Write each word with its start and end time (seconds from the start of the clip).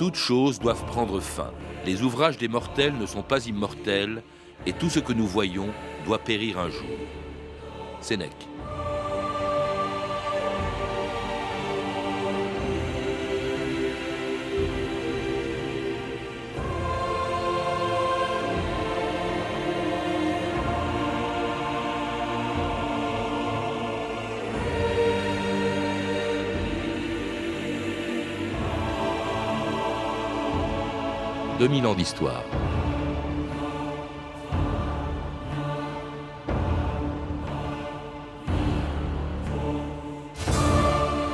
Toutes 0.00 0.16
choses 0.16 0.58
doivent 0.58 0.86
prendre 0.86 1.20
fin. 1.20 1.50
Les 1.84 2.00
ouvrages 2.00 2.38
des 2.38 2.48
mortels 2.48 2.96
ne 2.96 3.04
sont 3.04 3.20
pas 3.22 3.44
immortels, 3.46 4.22
et 4.64 4.72
tout 4.72 4.88
ce 4.88 4.98
que 4.98 5.12
nous 5.12 5.26
voyons 5.26 5.68
doit 6.06 6.16
périr 6.16 6.58
un 6.58 6.70
jour. 6.70 6.88
Sénèque. 8.00 8.48
2000 31.70 31.86
ans 31.86 31.94
d'histoire. 31.94 32.42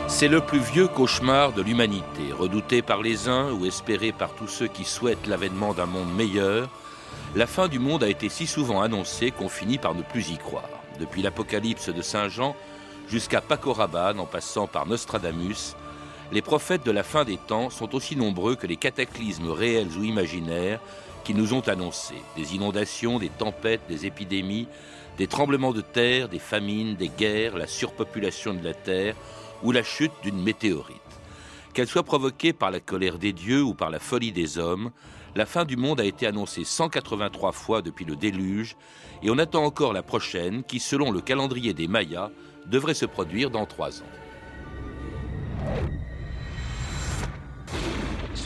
C'est 0.09 0.29
le 0.29 0.43
plus 0.43 0.59
vieux 0.59 0.89
cauchemar 0.89 1.55
de 1.55 1.63
l'humanité, 1.63 2.05
redouté 2.39 2.83
par 2.83 3.01
les 3.01 3.29
uns 3.29 3.51
ou 3.51 3.65
espéré 3.65 4.13
par 4.13 4.35
tous 4.35 4.47
ceux 4.47 4.67
qui 4.67 4.85
souhaitent 4.85 5.27
l'avènement 5.27 5.73
d'un 5.73 5.87
monde 5.87 6.15
meilleur. 6.15 6.69
La 7.35 7.47
fin 7.47 7.69
du 7.69 7.79
monde 7.79 8.05
a 8.05 8.09
été 8.09 8.29
si 8.29 8.47
souvent 8.47 8.83
annoncée 8.83 9.31
qu'on 9.31 9.49
finit 9.49 9.79
par 9.79 9.95
ne 9.95 10.03
plus 10.03 10.29
y 10.29 10.37
croire. 10.37 10.69
Depuis 11.01 11.23
l'Apocalypse 11.23 11.89
de 11.89 12.03
Saint 12.03 12.29
Jean 12.29 12.55
jusqu'à 13.09 13.41
Paco 13.41 13.73
Rabanne, 13.73 14.21
en 14.21 14.27
passant 14.27 14.67
par 14.67 14.87
Nostradamus, 14.87 15.77
les 16.33 16.43
prophètes 16.43 16.85
de 16.85 16.91
la 16.91 17.03
fin 17.03 17.25
des 17.25 17.37
temps 17.37 17.71
sont 17.71 17.95
aussi 17.95 18.17
nombreux 18.17 18.57
que 18.57 18.67
les 18.67 18.77
cataclysmes 18.77 19.51
réels 19.51 19.97
ou 19.97 20.03
imaginaires 20.03 20.81
qui 21.25 21.35
nous 21.35 21.55
ont 21.55 21.67
annoncés. 21.69 22.23
Des 22.37 22.55
inondations, 22.55 23.19
des 23.19 23.29
tempêtes, 23.29 23.83
des 23.89 24.07
épidémies, 24.07 24.69
des 25.19 25.27
tremblements 25.27 25.73
de 25.73 25.81
terre, 25.81 26.29
des 26.29 26.39
famines, 26.39 26.97
des 26.97 27.09
guerres, 27.09 27.57
la 27.57 27.67
surpopulation 27.67 28.55
de 28.55 28.65
la 28.65 28.75
Terre 28.75 29.15
ou 29.63 29.73
la 29.73 29.83
chute 29.83 30.13
d'une 30.23 30.43
météorite. 30.43 30.97
Qu'elle 31.73 31.87
soit 31.87 32.03
provoquée 32.03 32.53
par 32.53 32.71
la 32.71 32.81
colère 32.81 33.19
des 33.19 33.33
dieux 33.33 33.63
ou 33.63 33.75
par 33.75 33.91
la 33.91 33.99
folie 33.99 34.33
des 34.33 34.59
hommes, 34.59 34.91
la 35.35 35.47
fin 35.47 35.65
du 35.65 35.77
monde 35.77 36.01
a 36.01 36.05
été 36.05 36.27
annoncée 36.27 36.65
183 36.65 37.53
fois 37.53 37.83
depuis 37.83 38.05
le 38.05 38.17
déluge 38.17 38.77
et 39.23 39.31
on 39.31 39.39
attend 39.39 39.65
encore 39.65 39.93
la 39.93 40.03
prochaine 40.03 40.65
qui, 40.65 40.81
selon 40.81 41.11
le 41.11 41.21
calendrier 41.21 41.75
des 41.75 41.89
Mayas, 41.89 42.31
devrait 42.67 42.95
se 42.95 43.07
produire 43.07 43.51
dans 43.51 43.67
trois 43.67 44.01
ans. 44.01 44.13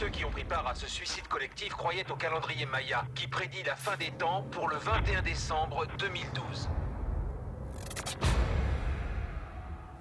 Ceux 0.00 0.08
qui 0.08 0.24
ont 0.24 0.30
pris 0.30 0.44
part 0.44 0.66
à 0.66 0.74
ce 0.74 0.86
suicide 0.86 1.28
collectif 1.28 1.74
croyaient 1.74 2.10
au 2.10 2.16
calendrier 2.16 2.64
Maya, 2.64 3.04
qui 3.14 3.26
prédit 3.26 3.62
la 3.66 3.76
fin 3.76 3.98
des 3.98 4.10
temps 4.12 4.46
pour 4.50 4.66
le 4.66 4.76
21 4.76 5.20
décembre 5.20 5.86
2012. 5.98 6.70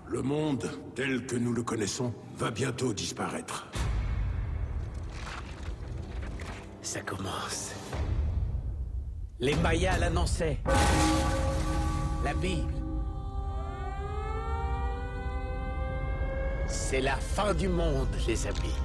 Le 0.07 0.21
monde, 0.21 0.71
tel 0.95 1.25
que 1.25 1.35
nous 1.35 1.51
le 1.51 1.63
connaissons, 1.63 2.13
va 2.37 2.49
bientôt 2.49 2.93
disparaître. 2.93 3.67
Ça 6.81 7.01
commence. 7.01 7.73
Les 9.39 9.55
Mayas 9.55 9.97
l'annonçaient. 9.97 10.59
La 12.23 12.33
Bible. 12.35 12.73
C'est 16.67 17.01
la 17.01 17.17
fin 17.17 17.53
du 17.53 17.67
monde, 17.67 18.07
les 18.25 18.47
amis. 18.47 18.75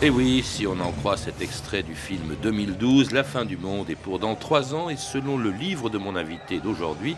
Et 0.00 0.10
oui, 0.10 0.44
si 0.44 0.64
on 0.64 0.78
en 0.78 0.92
croit 0.92 1.16
cet 1.16 1.42
extrait 1.42 1.82
du 1.82 1.96
film 1.96 2.36
2012, 2.40 3.10
La 3.10 3.24
fin 3.24 3.44
du 3.44 3.56
monde 3.56 3.90
est 3.90 3.96
pour 3.96 4.20
dans 4.20 4.36
trois 4.36 4.72
ans, 4.72 4.88
et 4.88 4.96
selon 4.96 5.36
le 5.36 5.50
livre 5.50 5.90
de 5.90 5.98
mon 5.98 6.14
invité 6.14 6.60
d'aujourd'hui, 6.60 7.16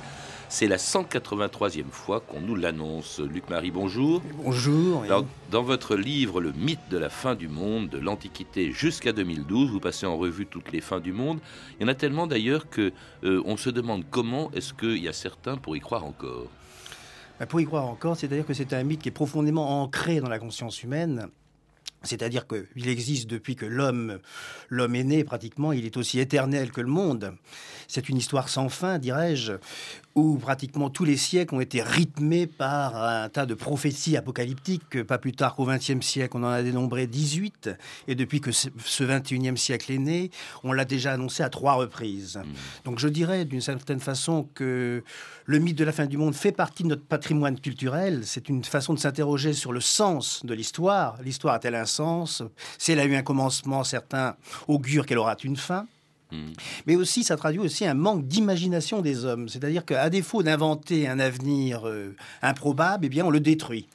c'est 0.49 0.67
la 0.67 0.79
183e 0.79 1.91
fois 1.91 2.21
qu'on 2.21 2.41
nous 2.41 2.57
l'annonce. 2.57 3.21
Luc-Marie, 3.21 3.71
bonjour. 3.71 4.23
Bonjour. 4.43 5.05
Dans, 5.51 5.63
votre 5.63 5.95
livre 5.95 6.41
Le 6.41 6.53
mythe 6.53 6.89
de 6.91 6.97
la 6.97 7.11
fin 7.11 7.35
du 7.35 7.49
monde, 7.49 7.91
de 7.91 7.99
l'Antiquité 7.99 8.73
jusqu'à 8.73 9.13
2012, 9.13 9.71
vous 9.71 9.81
passez 9.81 10.07
en 10.07 10.17
revue 10.17 10.47
toutes 10.47 10.73
les 10.73 10.81
fins 10.81 11.01
du 11.01 11.13
monde. 11.13 11.39
Il 11.79 11.83
y 11.83 11.85
en 11.85 11.89
a 11.89 11.95
tellement 11.95 12.27
d'ailleurs 12.27 12.71
que 12.71 12.95
euh, 13.25 13.43
on 13.45 13.59
se 13.59 13.69
demande 13.69 14.05
comment 14.11 14.51
est-ce 14.53 14.73
qu'il 14.73 15.05
y 15.05 15.09
a 15.09 15.13
certains 15.13 15.59
pour 15.59 15.77
y 15.77 15.81
croire 15.81 16.07
encore. 16.07 16.47
Bah, 17.39 17.45
pour 17.45 17.61
y 17.61 17.67
croire 17.67 17.87
encore, 17.87 18.17
c'est-à-dire 18.17 18.47
que 18.47 18.55
c'est 18.55 18.73
un 18.73 18.85
mythe 18.85 19.03
qui 19.03 19.11
est 19.11 19.13
profondément 19.13 19.83
ancré 19.83 20.21
dans 20.21 20.31
la 20.31 20.39
conscience 20.39 20.83
humaine 20.83 21.29
c'est-à-dire 22.03 22.47
qu'il 22.47 22.89
existe 22.89 23.29
depuis 23.29 23.57
que 23.57 23.67
l'homme, 23.67 24.19
l'homme 24.69 24.95
est 24.95 25.05
né 25.05 25.25
pratiquement, 25.25 25.73
il 25.73 25.85
est 25.85 25.97
aussi 25.97 26.19
éternel 26.19 26.71
que 26.71 26.81
le 26.81 26.89
monde. 26.89 27.35
C'est 27.89 28.09
une 28.09 28.17
histoire 28.17 28.49
sans 28.49 28.69
fin, 28.69 28.99
dirais-je, 28.99 29.55
où 30.15 30.37
pratiquement 30.39 30.91
tous 30.91 31.05
les 31.05 31.17
siècles 31.17 31.55
ont 31.55 31.61
été 31.61 31.83
rythmés 31.83 32.47
par 32.47 32.97
un 32.97 33.29
tas 33.29 33.47
de 33.47 33.55
prophéties 33.55 34.17
apocalyptiques. 34.17 35.03
Pas 35.03 35.19
plus 35.19 35.33
tard 35.33 35.55
qu'au 35.55 35.67
XXe 35.67 36.01
siècle, 36.01 36.37
on 36.37 36.45
en 36.45 36.49
a 36.49 36.63
dénombré 36.63 37.07
18. 37.07 37.71
Et 38.09 38.15
depuis 38.15 38.41
que 38.41 38.53
ce 38.53 39.05
XXIe 39.05 39.57
siècle 39.57 39.93
est 39.93 39.99
né, 39.99 40.31
on 40.65 40.73
l'a 40.73 40.85
déjà 40.85 41.13
annoncé 41.13 41.43
à 41.43 41.49
trois 41.49 41.75
reprises. 41.75 42.37
Mmh. 42.37 42.85
Donc 42.85 42.99
je 42.99 43.09
dirais 43.09 43.45
d'une 43.45 43.61
certaine 43.61 44.01
façon 44.01 44.49
que 44.55 45.03
le 45.51 45.59
mythe 45.59 45.77
de 45.77 45.85
la 45.85 45.91
fin 45.91 46.07
du 46.07 46.17
monde 46.17 46.33
fait 46.33 46.53
partie 46.53 46.85
de 46.85 46.89
notre 46.89 47.03
patrimoine 47.03 47.59
culturel. 47.59 48.21
C'est 48.23 48.49
une 48.49 48.63
façon 48.63 48.95
de 48.95 49.01
s'interroger 49.01 49.53
sur 49.53 49.73
le 49.73 49.81
sens 49.81 50.47
de 50.47 50.55
l'histoire. 50.55 51.21
L'histoire 51.25 51.55
a-t-elle 51.55 51.75
un 51.75 51.87
sens? 51.87 52.45
Si 52.79 52.93
elle 52.93 53.01
a 53.01 53.05
eu 53.05 53.17
un 53.17 53.25
commencement, 53.25 53.83
certains 53.83 54.37
augurent 54.69 55.07
qu'elle 55.07 55.19
aura 55.19 55.37
une 55.43 55.57
fin. 55.57 55.89
Hmm. 56.31 56.53
Mais 56.87 56.95
aussi, 56.95 57.25
ça 57.25 57.37
traduit 57.37 57.59
aussi 57.59 57.85
un 57.85 57.95
manque 57.95 58.29
d'imagination 58.29 59.03
des 59.03 59.25
hommes. 59.25 59.49
C'est-à-dire 59.49 59.85
qu'à 59.85 60.09
défaut 60.09 60.45
d'inventer 60.45 61.09
un 61.09 61.19
avenir 61.19 61.89
euh, 61.89 62.15
improbable, 62.43 63.07
eh 63.07 63.09
bien, 63.09 63.25
on 63.25 63.31
le 63.31 63.41
détruit. 63.41 63.89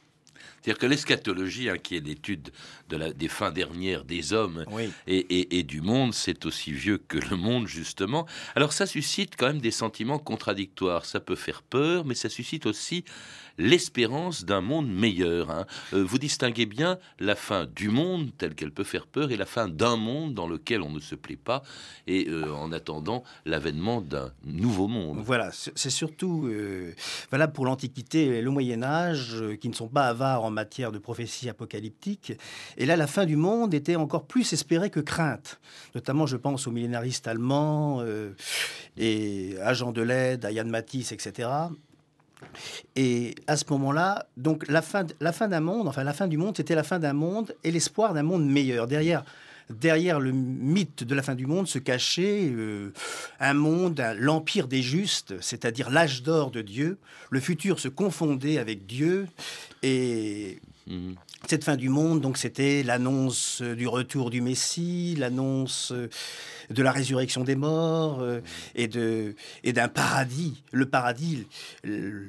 C'est-à-dire 0.61 0.77
que 0.77 0.87
l'eschatologie, 0.87 1.69
hein, 1.69 1.77
qui 1.81 1.95
est 1.95 2.05
l'étude 2.05 2.49
de 2.89 2.97
la, 2.97 3.13
des 3.13 3.27
fins 3.27 3.51
dernières 3.51 4.03
des 4.03 4.33
hommes 4.33 4.65
et, 5.07 5.63
du 5.63 5.81
monde, 5.81 6.13
c'est 6.13 6.45
aussi 6.45 6.71
vieux 6.71 6.97
que 6.97 7.17
le 7.17 7.35
monde, 7.35 7.67
justement. 7.67 8.25
Alors 8.55 8.73
ça 8.73 8.85
suscite 8.85 9.35
quand 9.37 9.47
même 9.47 9.61
des 9.61 9.71
sentiments 9.71 10.19
contradictoires. 10.19 11.05
Ça 11.05 11.19
peut 11.19 11.35
faire 11.35 11.63
peur, 11.63 12.05
mais 12.05 12.15
ça 12.15 12.29
suscite 12.29 12.65
aussi 12.65 13.03
l'espérance 13.57 14.45
d'un 14.45 14.61
monde 14.61 14.89
meilleur. 14.89 15.49
Hein. 15.49 15.65
Euh, 15.93 16.03
vous 16.03 16.17
distinguez 16.17 16.65
bien 16.65 16.97
la 17.19 17.35
fin 17.35 17.65
du 17.65 17.89
monde 17.89 18.31
telle 18.37 18.55
qu'elle 18.55 18.71
peut 18.71 18.83
faire 18.83 19.07
peur 19.07 19.31
et 19.31 19.37
la 19.37 19.45
fin 19.45 19.67
d'un 19.67 19.95
monde 19.95 20.33
dans 20.33 20.47
lequel 20.47 20.81
on 20.81 20.89
ne 20.89 20.99
se 20.99 21.15
plaît 21.15 21.37
pas 21.37 21.63
et 22.07 22.27
euh, 22.27 22.53
en 22.53 22.71
attendant 22.71 23.23
l'avènement 23.45 24.01
d'un 24.01 24.31
nouveau 24.43 24.87
monde. 24.87 25.19
Voilà, 25.23 25.51
c'est 25.53 25.89
surtout 25.89 26.47
euh, 26.47 26.93
valable 27.31 27.53
pour 27.53 27.65
l'Antiquité 27.65 28.25
et 28.25 28.41
le 28.41 28.51
Moyen 28.51 28.83
Âge 28.83 29.35
qui 29.61 29.69
ne 29.69 29.73
sont 29.73 29.87
pas 29.87 30.07
avares 30.07 30.43
en 30.43 30.51
matière 30.51 30.91
de 30.91 30.99
prophétie 30.99 31.49
apocalyptique. 31.49 32.33
Et 32.77 32.85
là, 32.85 32.95
la 32.95 33.07
fin 33.07 33.25
du 33.25 33.35
monde 33.35 33.73
était 33.73 33.95
encore 33.95 34.25
plus 34.25 34.53
espérée 34.53 34.89
que 34.89 34.99
crainte. 34.99 35.59
Notamment, 35.93 36.25
je 36.25 36.37
pense 36.37 36.67
aux 36.67 36.71
millénaristes 36.71 37.27
allemands 37.27 38.03
et 38.97 39.55
à 39.61 39.73
Jean 39.73 39.91
Delède, 39.91 40.45
à 40.45 40.51
Yann 40.51 40.69
Matisse, 40.69 41.11
etc. 41.11 41.49
Et 42.95 43.35
à 43.47 43.57
ce 43.57 43.65
moment-là, 43.69 44.27
donc 44.37 44.67
la 44.67 44.81
fin, 44.81 45.05
la 45.19 45.31
fin 45.31 45.47
d'un 45.47 45.59
monde, 45.59 45.87
enfin 45.87 46.03
la 46.03 46.13
fin 46.13 46.27
du 46.27 46.37
monde, 46.37 46.55
c'était 46.57 46.75
la 46.75 46.83
fin 46.83 46.99
d'un 46.99 47.13
monde 47.13 47.55
et 47.63 47.71
l'espoir 47.71 48.13
d'un 48.13 48.23
monde 48.23 48.45
meilleur. 48.45 48.87
Derrière, 48.87 49.23
derrière 49.69 50.19
le 50.19 50.31
mythe 50.31 51.03
de 51.03 51.15
la 51.15 51.21
fin 51.21 51.35
du 51.35 51.45
monde 51.45 51.67
se 51.67 51.79
cachait 51.79 52.49
euh, 52.51 52.93
un 53.39 53.53
monde, 53.53 54.01
l'empire 54.17 54.67
des 54.67 54.81
justes, 54.81 55.35
c'est-à-dire 55.41 55.89
l'âge 55.89 56.23
d'or 56.23 56.51
de 56.51 56.61
Dieu. 56.61 56.97
Le 57.29 57.39
futur 57.39 57.79
se 57.79 57.87
confondait 57.87 58.57
avec 58.57 58.85
Dieu 58.85 59.27
et 59.85 60.59
mhm. 60.87 61.15
cette 61.47 61.63
fin 61.63 61.75
du 61.75 61.89
monde, 61.89 62.21
donc 62.21 62.37
c'était 62.37 62.81
l'annonce 62.81 63.61
du 63.61 63.87
retour 63.87 64.31
du 64.31 64.41
Messie, 64.41 65.15
l'annonce 65.17 65.93
de 66.69 66.83
la 66.83 66.91
résurrection 66.91 67.43
des 67.43 67.55
morts 67.55 68.19
euh, 68.21 68.41
et 68.75 68.87
de 68.87 69.35
et 69.63 69.73
d'un 69.73 69.87
paradis. 69.87 70.63
Le 70.71 70.85
paradis, 70.85 71.45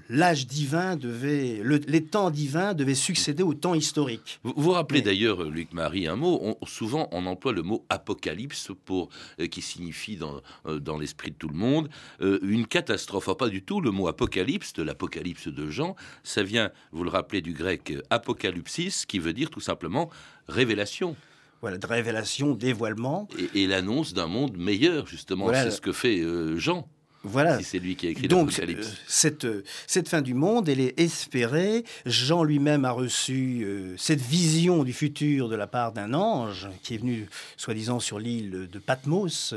l'âge 0.09 0.47
divin 0.47 0.97
devait, 0.97 1.63
les 1.65 2.05
temps 2.05 2.31
divins 2.31 2.75
devaient 2.75 2.95
succéder 2.95 3.43
au 3.43 3.55
temps 3.55 3.75
historique. 3.75 4.41
Vous 4.43 4.55
vous 4.57 4.71
rappelez 4.73 5.03
d'ailleurs, 5.03 5.43
Luc 5.45 5.73
Marie, 5.73 6.07
un 6.07 6.17
mot. 6.17 6.57
souvent, 6.67 7.09
on 7.13 7.27
emploie 7.27 7.53
le 7.53 7.63
mot 7.63 7.85
apocalypse 7.89 8.71
pour 8.85 9.09
euh, 9.41 9.47
qui 9.47 9.63
signifie 9.63 10.17
dans 10.17 10.41
euh, 10.67 10.79
dans 10.79 10.99
l'esprit 10.99 11.31
de 11.31 11.37
tout 11.37 11.49
le 11.49 11.57
monde 11.57 11.89
une 12.21 12.67
catastrophe. 12.67 13.29
pas 13.37 13.49
du 13.49 13.63
tout. 13.63 13.81
Le 13.81 13.91
mot 13.91 14.09
apocalypse 14.09 14.73
de 14.73 14.83
l'apocalypse 14.83 15.49
de 15.49 15.71
Jean, 15.71 15.97
ça 16.23 16.43
vient, 16.43 16.71
vous 16.93 17.05
le 17.05 17.11
rappelez, 17.11 17.43
du 17.47 17.53
grec 17.53 17.95
apocalypsis, 18.11 19.05
qui 19.07 19.19
veut 19.19 19.33
dire 19.33 19.51
tout 19.51 19.61
simplement 19.61 20.11
révélation 20.49 21.17
voilà, 21.63 21.79
de 21.79 21.87
révélation, 21.87 22.55
dévoilement. 22.55 23.29
Et, 23.55 23.67
l'annonce 23.67 24.13
d'un 24.13 24.27
monde 24.27 24.59
meilleur, 24.59 25.07
justement, 25.07 25.51
c'est 25.55 25.71
ce 25.71 25.81
que 25.81 25.91
fait 25.91 26.21
euh, 26.21 26.59
Jean. 26.59 26.87
Voilà. 27.27 27.59
Si 27.59 27.65
c'est 27.65 27.79
lui 27.81 27.97
qui 27.97 28.07
a 28.07 28.11
écrit 28.11 28.29
Donc, 28.29 28.57
euh, 28.61 28.83
cette, 29.09 29.45
euh, 29.45 29.65
cette 29.89 30.09
fin 30.09 30.23
du 30.23 30.33
monde, 30.33 30.69
elle 30.69 30.79
est 30.81 30.99
espérée. 31.01 31.85
Jean 32.05 32.45
lui-même 32.45 32.85
a 32.85 32.93
reçu 32.93 33.65
euh, 33.65 33.95
cette 33.97 34.21
vision 34.21 34.85
du 34.85 34.93
futur 34.93 35.49
de 35.49 35.57
la 35.57 35.67
part 35.67 35.93
d'un 35.93 36.15
ange 36.15 36.69
qui 36.85 36.95
est 36.95 36.99
venu, 36.99 37.27
soi-disant, 37.57 37.99
sur 37.99 38.21
l'île 38.21 38.69
de 38.71 38.79
Patmos, 38.79 39.55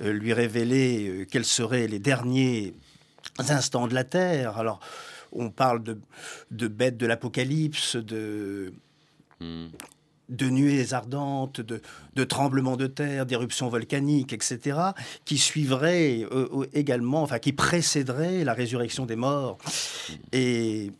euh, 0.00 0.12
lui 0.12 0.32
révéler 0.32 1.26
quels 1.30 1.44
seraient 1.44 1.86
les 1.86 1.98
derniers 1.98 2.72
instants 3.38 3.88
de 3.88 3.94
la 3.94 4.04
Terre. 4.04 4.56
Alors, 4.56 4.80
on 5.32 5.50
parle 5.50 5.82
de, 5.82 5.98
de 6.50 6.68
bêtes 6.68 6.96
de 6.96 7.06
l'Apocalypse, 7.06 7.96
de, 7.96 8.72
Hmm. 9.40 9.66
de 10.30 10.48
nuées 10.48 10.94
ardentes, 10.94 11.60
de, 11.60 11.82
de 12.14 12.24
tremblements 12.24 12.76
de 12.76 12.86
terre, 12.86 13.26
d'éruptions 13.26 13.68
volcaniques, 13.68 14.32
etc., 14.32 14.78
qui 15.26 15.36
suivraient 15.36 16.26
euh, 16.32 16.66
également, 16.72 17.22
enfin, 17.22 17.38
qui 17.38 17.52
précéderaient 17.52 18.44
la 18.44 18.54
résurrection 18.54 19.04
des 19.04 19.14
morts. 19.14 19.58
Et, 20.32 20.90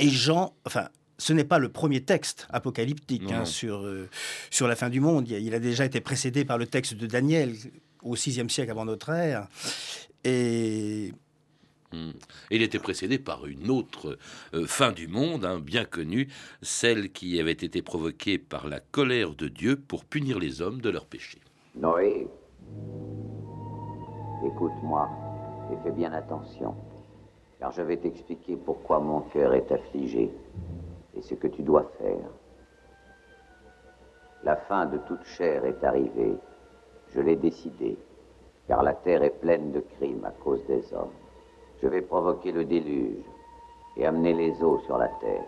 et 0.00 0.08
Jean, 0.10 0.54
enfin, 0.66 0.88
ce 1.18 1.32
n'est 1.32 1.44
pas 1.44 1.60
le 1.60 1.68
premier 1.68 2.02
texte 2.02 2.48
apocalyptique 2.50 3.30
hein, 3.30 3.44
sur, 3.44 3.84
euh, 3.84 4.10
sur 4.50 4.66
la 4.66 4.74
fin 4.74 4.90
du 4.90 4.98
monde. 4.98 5.28
Il 5.28 5.54
a, 5.54 5.60
déjà 5.60 5.84
été 5.84 6.00
précédé 6.00 6.44
par 6.44 6.58
le 6.58 6.66
texte 6.66 6.94
de 6.94 7.06
Daniel 7.06 7.54
au 8.02 8.14
VIe 8.14 8.50
siècle 8.50 8.72
avant 8.72 8.84
notre 8.84 9.10
ère. 9.10 9.46
Et 10.24 11.12
Hmm. 11.12 11.16
Et 11.92 12.56
il 12.56 12.62
était 12.62 12.78
précédé 12.78 13.18
par 13.18 13.46
une 13.46 13.70
autre 13.70 14.18
euh, 14.54 14.66
fin 14.66 14.92
du 14.92 15.08
monde, 15.08 15.44
hein, 15.44 15.58
bien 15.58 15.84
connue, 15.84 16.28
celle 16.62 17.12
qui 17.12 17.38
avait 17.40 17.52
été 17.52 17.82
provoquée 17.82 18.38
par 18.38 18.68
la 18.68 18.80
colère 18.80 19.34
de 19.34 19.48
Dieu 19.48 19.76
pour 19.76 20.04
punir 20.04 20.38
les 20.38 20.62
hommes 20.62 20.80
de 20.80 20.90
leurs 20.90 21.06
péchés. 21.06 21.40
Noé, 21.74 22.26
écoute-moi 24.44 25.08
et 25.72 25.76
fais 25.82 25.92
bien 25.92 26.12
attention, 26.12 26.74
car 27.58 27.72
je 27.72 27.82
vais 27.82 27.96
t'expliquer 27.96 28.56
pourquoi 28.56 29.00
mon 29.00 29.20
cœur 29.20 29.54
est 29.54 29.70
affligé 29.72 30.30
et 31.16 31.22
ce 31.22 31.34
que 31.34 31.46
tu 31.46 31.62
dois 31.62 31.90
faire. 31.98 32.28
La 34.44 34.56
fin 34.56 34.86
de 34.86 34.98
toute 34.98 35.24
chair 35.24 35.64
est 35.64 35.84
arrivée, 35.84 36.36
je 37.14 37.20
l'ai 37.20 37.36
décidé, 37.36 37.96
car 38.66 38.82
la 38.82 38.94
terre 38.94 39.22
est 39.22 39.40
pleine 39.40 39.72
de 39.72 39.80
crimes 39.96 40.24
à 40.24 40.30
cause 40.30 40.64
des 40.66 40.92
hommes. 40.92 41.12
Je 41.82 41.88
vais 41.88 42.00
provoquer 42.00 42.52
le 42.52 42.64
déluge 42.64 43.24
et 43.96 44.06
amener 44.06 44.34
les 44.34 44.62
eaux 44.62 44.78
sur 44.86 44.98
la 44.98 45.08
terre 45.08 45.44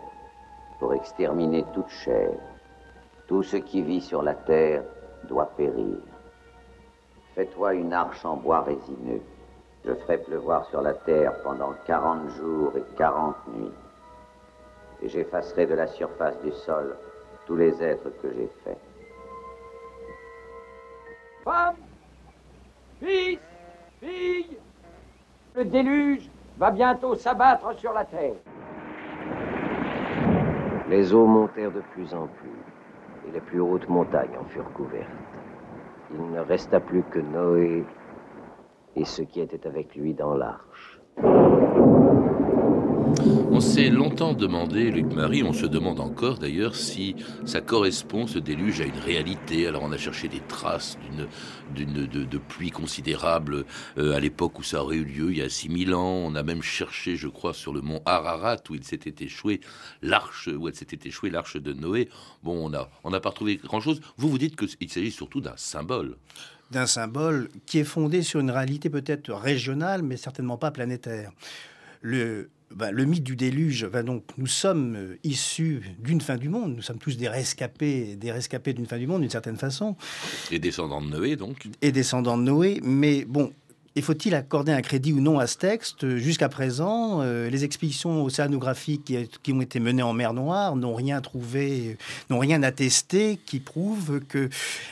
pour 0.79 0.93
exterminer 0.93 1.63
toute 1.73 1.87
chair. 1.87 2.31
Tout 3.27 3.41
ce 3.41 3.55
qui 3.55 3.81
vit 3.81 4.01
sur 4.01 4.21
la 4.21 4.33
terre 4.33 4.83
doit 5.29 5.49
périr. 5.55 5.97
Fais-toi 7.35 7.75
une 7.75 7.93
arche 7.93 8.25
en 8.25 8.35
bois 8.35 8.61
résineux. 8.61 9.21
Je 9.85 9.93
ferai 9.93 10.17
pleuvoir 10.17 10.65
sur 10.65 10.81
la 10.81 10.93
terre 10.93 11.41
pendant 11.41 11.73
quarante 11.85 12.27
jours 12.31 12.73
et 12.75 12.83
quarante 12.97 13.37
nuits. 13.55 13.71
Et 15.01 15.07
j'effacerai 15.07 15.65
de 15.67 15.75
la 15.75 15.87
surface 15.87 16.37
du 16.41 16.51
sol 16.51 16.97
tous 17.45 17.55
les 17.55 17.81
êtres 17.81 18.09
que 18.21 18.33
j'ai 18.33 18.49
faits. 18.63 18.79
Femme, 21.45 21.75
fils, 22.99 23.39
fille, 24.01 24.57
le 25.55 25.63
déluge 25.63 26.29
va 26.57 26.69
bientôt 26.69 27.15
s'abattre 27.15 27.73
sur 27.77 27.93
la 27.93 28.03
terre. 28.03 28.35
Les 30.89 31.13
eaux 31.13 31.25
montèrent 31.25 31.71
de 31.71 31.81
plus 31.93 32.13
en 32.13 32.27
plus, 32.27 33.27
et 33.27 33.31
les 33.31 33.39
plus 33.39 33.59
hautes 33.59 33.87
montagnes 33.87 34.37
en 34.39 34.45
furent 34.45 34.71
couvertes. 34.73 35.09
Il 36.11 36.31
ne 36.31 36.39
resta 36.41 36.79
plus 36.79 37.03
que 37.03 37.19
Noé 37.19 37.85
et 38.95 39.05
ceux 39.05 39.23
qui 39.23 39.41
étaient 39.41 39.65
avec 39.65 39.95
lui 39.95 40.13
dans 40.13 40.35
l'arche. 40.35 40.99
On 43.55 43.61
s'est 43.61 43.89
longtemps 43.89 44.33
demandé, 44.33 44.91
Luc 44.91 45.13
Marie, 45.13 45.41
on 45.41 45.53
se 45.53 45.65
demande 45.65 46.01
encore 46.01 46.39
d'ailleurs 46.39 46.75
si 46.75 47.15
ça 47.45 47.61
correspond, 47.61 48.27
ce 48.27 48.37
déluge, 48.37 48.81
à 48.81 48.83
une 48.83 48.99
réalité. 48.99 49.65
Alors 49.65 49.83
on 49.83 49.93
a 49.93 49.97
cherché 49.97 50.27
des 50.27 50.41
traces 50.41 50.97
d'une, 51.73 52.05
de, 52.05 52.25
de 52.25 52.37
pluie 52.37 52.69
considérable 52.69 53.63
euh, 53.97 54.13
à 54.13 54.19
l'époque 54.19 54.59
où 54.59 54.63
ça 54.63 54.83
aurait 54.83 54.97
eu 54.97 55.05
lieu, 55.05 55.31
il 55.31 55.37
y 55.37 55.41
a 55.41 55.47
6000 55.47 55.95
ans. 55.95 56.03
On 56.03 56.35
a 56.35 56.43
même 56.43 56.61
cherché, 56.61 57.15
je 57.15 57.29
crois, 57.29 57.53
sur 57.53 57.71
le 57.71 57.79
mont 57.79 58.01
Ararat 58.05 58.57
où 58.69 58.75
il 58.75 58.83
s'était 58.83 59.23
échoué 59.23 59.61
l'arche, 60.01 60.49
où 60.53 60.67
elle 60.67 60.75
s'était 60.75 61.07
échouée 61.07 61.29
l'arche 61.29 61.55
de 61.55 61.71
Noé. 61.71 62.09
Bon, 62.43 62.65
on 62.65 62.69
n'a 62.71 62.89
on 63.05 63.11
n'a 63.11 63.21
pas 63.21 63.29
retrouvé 63.29 63.55
grand-chose. 63.55 64.01
Vous 64.17 64.27
vous 64.27 64.37
dites 64.37 64.57
qu'il 64.57 64.89
s'agit 64.89 65.11
surtout 65.11 65.39
d'un 65.39 65.55
symbole. 65.55 66.17
d'un 66.71 66.87
symbole 66.87 67.47
qui 67.65 67.79
est 67.79 67.85
fondé 67.85 68.21
sur 68.21 68.41
une 68.41 68.51
réalité 68.51 68.89
peut-être 68.89 69.33
régionale, 69.33 70.03
mais 70.03 70.17
certainement 70.17 70.57
pas 70.57 70.71
planétaire. 70.71 71.31
Le, 72.01 72.49
ben, 72.71 72.91
le 72.91 73.05
mythe 73.05 73.23
du 73.23 73.35
déluge, 73.35 73.87
ben 73.87 74.03
donc, 74.03 74.23
nous 74.37 74.47
sommes 74.47 74.95
euh, 74.95 75.17
issus 75.23 75.81
d'une 75.99 76.21
fin 76.21 76.37
du 76.37 76.49
monde, 76.49 76.75
nous 76.75 76.81
sommes 76.81 76.97
tous 76.97 77.17
des 77.17 77.29
rescapés, 77.29 78.15
des 78.15 78.31
rescapés 78.31 78.73
d'une 78.73 78.85
fin 78.85 78.97
du 78.97 79.07
monde 79.07 79.21
d'une 79.21 79.29
certaine 79.29 79.57
façon, 79.57 79.95
Les 80.51 80.59
descendants 80.59 81.01
de 81.01 81.07
Noé, 81.07 81.35
donc. 81.35 81.67
et 81.81 81.91
descendants 81.91 82.37
de 82.37 82.43
Noé, 82.43 82.81
mais 82.83 83.23
bon, 83.25 83.53
et 83.95 84.01
faut-il 84.01 84.35
accorder 84.35 84.71
un 84.71 84.81
crédit 84.81 85.13
ou 85.13 85.21
non 85.21 85.39
à 85.39 85.47
ce 85.47 85.57
texte 85.57 86.17
Jusqu'à 86.17 86.49
présent, 86.49 87.21
euh, 87.21 87.49
les 87.49 87.63
expéditions 87.63 88.23
océanographiques 88.25 89.05
qui, 89.05 89.29
qui 89.41 89.53
ont 89.53 89.61
été 89.61 89.79
menées 89.79 90.03
en 90.03 90.13
mer 90.13 90.33
Noire 90.33 90.75
n'ont 90.75 90.95
rien 90.95 91.21
trouvé, 91.21 91.97
n'ont 92.29 92.39
rien 92.39 92.61
attesté 92.63 93.39
qui 93.45 93.59
prouve 93.59 94.19
que 94.27 94.49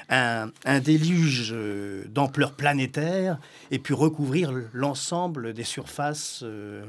un, 0.10 0.52
un 0.66 0.80
déluge 0.80 1.52
euh, 1.54 2.04
d'ampleur 2.10 2.54
planétaire 2.54 3.38
ait 3.72 3.80
pu 3.80 3.94
recouvrir 3.94 4.52
l'ensemble 4.74 5.54
des 5.54 5.64
surfaces. 5.64 6.42
euh, 6.44 6.84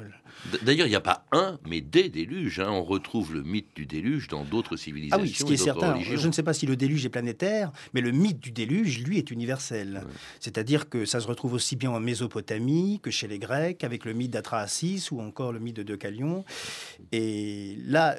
D'ailleurs, 0.62 0.86
il 0.86 0.90
n'y 0.90 0.96
a 0.96 1.00
pas 1.00 1.24
un, 1.32 1.58
mais 1.66 1.80
des 1.80 2.08
déluges. 2.08 2.60
hein. 2.60 2.68
On 2.70 2.82
retrouve 2.84 3.34
le 3.34 3.42
mythe 3.42 3.68
du 3.74 3.86
déluge 3.86 4.28
dans 4.28 4.44
d'autres 4.44 4.74
Ah 4.74 4.76
civilisations 4.76 5.22
oui, 5.22 5.32
ce 5.34 5.44
qui 5.44 5.54
est 5.54 5.56
certain, 5.56 5.92
religions. 5.94 6.16
je 6.18 6.26
ne 6.26 6.32
sais 6.32 6.42
pas 6.42 6.52
si 6.52 6.66
le 6.66 6.76
déluge 6.76 7.06
est 7.06 7.08
planétaire, 7.10 7.72
mais 7.94 8.00
le 8.00 8.10
mythe 8.10 8.40
du 8.40 8.50
déluge, 8.50 9.02
lui, 9.04 9.18
est 9.18 9.30
universel. 9.30 10.02
C'est-à-dire 10.40 10.88
que 10.88 11.04
ça 11.04 11.20
se 11.20 11.26
retrouve 11.26 11.54
aussi 11.54 11.76
bien 11.76 11.90
en 11.90 12.00
Mésopotamie 12.04 13.00
que 13.02 13.10
chez 13.10 13.26
les 13.26 13.38
Grecs, 13.38 13.82
avec 13.82 14.04
le 14.04 14.12
mythe 14.12 14.30
d'Atrahasis 14.30 15.10
ou 15.10 15.20
encore 15.20 15.52
le 15.52 15.58
mythe 15.58 15.76
de 15.76 15.82
Deucalion. 15.82 16.44
Et 17.12 17.76
là, 17.86 18.16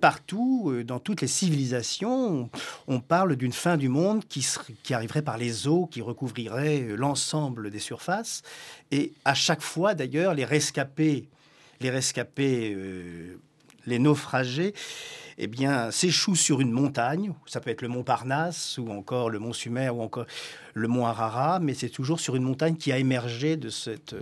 partout, 0.00 0.70
euh, 0.70 0.84
dans 0.84 0.98
toutes 0.98 1.20
les 1.20 1.28
civilisations, 1.28 2.50
on 2.86 3.00
parle 3.00 3.36
d'une 3.36 3.52
fin 3.52 3.76
du 3.76 3.88
monde 3.88 4.24
qui 4.26 4.94
arriverait 4.94 5.22
par 5.22 5.38
les 5.38 5.68
eaux, 5.68 5.86
qui 5.86 6.02
recouvrirait 6.02 6.82
euh, 6.82 6.96
l'ensemble 6.96 7.70
des 7.70 7.78
surfaces. 7.78 8.42
Et 8.90 9.12
à 9.24 9.34
chaque 9.34 9.62
fois, 9.62 9.94
d'ailleurs, 9.94 10.34
les 10.34 10.44
rescapés, 10.44 11.28
les 11.80 11.90
rescapés, 11.90 12.74
euh, 12.76 13.38
les 13.86 13.98
naufragés, 13.98 14.74
eh 15.38 15.46
bien, 15.46 15.90
s'échouent 15.90 16.36
sur 16.36 16.60
une 16.60 16.70
montagne. 16.70 17.32
Ça 17.46 17.60
peut 17.60 17.70
être 17.70 17.82
le 17.82 17.88
mont 17.88 18.02
Parnasse 18.04 18.78
ou 18.78 18.88
encore 18.90 19.30
le 19.30 19.38
mont 19.38 19.52
Sumer 19.52 19.90
ou 19.90 20.00
encore 20.02 20.26
le 20.74 20.88
mont 20.88 21.06
Ararat, 21.06 21.60
mais 21.60 21.74
c'est 21.74 21.88
toujours 21.90 22.20
sur 22.20 22.36
une 22.36 22.44
montagne 22.44 22.76
qui 22.76 22.92
a 22.92 22.98
émergé 22.98 23.56
de 23.56 23.68
cette. 23.68 24.12
euh, 24.14 24.20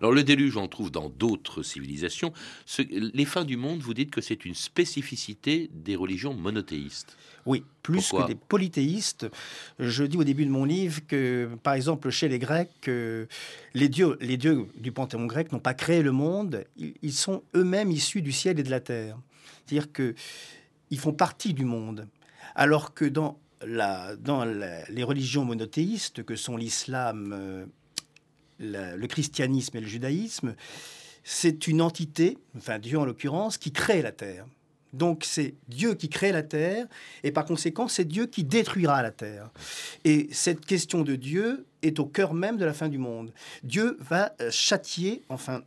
Alors 0.00 0.12
le 0.12 0.22
déluge, 0.22 0.56
on 0.56 0.68
trouve 0.68 0.90
dans 0.90 1.08
d'autres 1.08 1.62
civilisations. 1.62 2.32
Ce- 2.66 2.82
les 2.82 3.24
fins 3.24 3.44
du 3.44 3.56
monde, 3.56 3.80
vous 3.80 3.94
dites 3.94 4.10
que 4.10 4.20
c'est 4.20 4.44
une 4.44 4.54
spécificité 4.54 5.68
des 5.72 5.96
religions 5.96 6.34
monothéistes. 6.34 7.16
Oui, 7.46 7.62
plus 7.82 7.98
Pourquoi 8.08 8.22
que 8.22 8.28
des 8.28 8.36
polythéistes. 8.38 9.26
Je 9.78 10.04
dis 10.04 10.16
au 10.16 10.24
début 10.24 10.46
de 10.46 10.50
mon 10.50 10.64
livre 10.64 11.00
que, 11.06 11.50
par 11.62 11.74
exemple, 11.74 12.08
chez 12.08 12.26
les 12.28 12.38
Grecs, 12.38 12.70
euh, 12.88 13.26
les, 13.74 13.90
dieux, 13.90 14.16
les 14.22 14.38
dieux 14.38 14.66
du 14.78 14.92
panthéon 14.92 15.26
grec 15.26 15.52
n'ont 15.52 15.58
pas 15.58 15.74
créé 15.74 16.02
le 16.02 16.12
monde, 16.12 16.64
ils 17.02 17.12
sont 17.12 17.42
eux-mêmes 17.54 17.90
issus 17.90 18.22
du 18.22 18.32
ciel 18.32 18.58
et 18.58 18.62
de 18.62 18.70
la 18.70 18.80
terre. 18.80 19.18
C'est-à-dire 19.66 19.92
que 19.92 20.14
ils 20.90 20.98
font 20.98 21.12
partie 21.12 21.54
du 21.54 21.64
monde. 21.64 22.08
Alors 22.54 22.94
que 22.94 23.04
dans, 23.04 23.38
les 23.64 25.02
religions 25.02 25.44
monothéistes, 25.44 26.22
que 26.22 26.36
sont 26.36 26.56
l'islam, 26.56 27.32
euh, 27.32 27.66
le 28.60 29.06
christianisme 29.06 29.76
et 29.76 29.80
le 29.80 29.86
judaïsme, 29.86 30.54
c'est 31.24 31.66
une 31.66 31.80
entité, 31.80 32.38
enfin 32.56 32.78
Dieu 32.78 32.98
en 32.98 33.04
l'occurrence, 33.04 33.58
qui 33.58 33.72
crée 33.72 34.02
la 34.02 34.12
terre. 34.12 34.46
Donc 34.92 35.24
c'est 35.24 35.54
Dieu 35.66 35.94
qui 35.94 36.08
crée 36.08 36.30
la 36.30 36.44
terre, 36.44 36.86
et 37.24 37.32
par 37.32 37.44
conséquent 37.44 37.88
c'est 37.88 38.04
Dieu 38.04 38.26
qui 38.26 38.44
détruira 38.44 39.02
la 39.02 39.10
terre. 39.10 39.50
Et 40.04 40.28
cette 40.30 40.64
question 40.64 41.02
de 41.02 41.16
Dieu 41.16 41.66
est 41.82 41.98
au 41.98 42.06
cœur 42.06 42.34
même 42.34 42.56
de 42.56 42.64
la 42.64 42.74
fin 42.74 42.88
du 42.88 42.98
monde. 42.98 43.32
Dieu 43.64 43.96
va 44.00 44.34
euh, 44.40 44.50
châtier, 44.52 45.22
enfin 45.28 45.62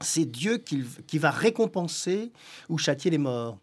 c'est 0.00 0.24
Dieu 0.24 0.58
qui, 0.58 0.84
qui 1.06 1.18
va 1.18 1.30
récompenser 1.30 2.32
ou 2.68 2.78
châtier 2.78 3.10
les 3.10 3.18
morts. 3.18 3.58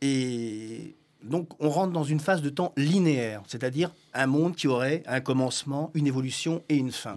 Et 0.00 0.96
donc 1.22 1.50
on 1.60 1.70
rentre 1.70 1.92
dans 1.92 2.04
une 2.04 2.20
phase 2.20 2.42
de 2.42 2.50
temps 2.50 2.72
linéaire, 2.76 3.42
c'est-à-dire 3.46 3.90
un 4.14 4.26
monde 4.26 4.54
qui 4.54 4.68
aurait 4.68 5.02
un 5.06 5.20
commencement, 5.20 5.90
une 5.94 6.06
évolution 6.06 6.62
et 6.68 6.76
une 6.76 6.92
fin. 6.92 7.16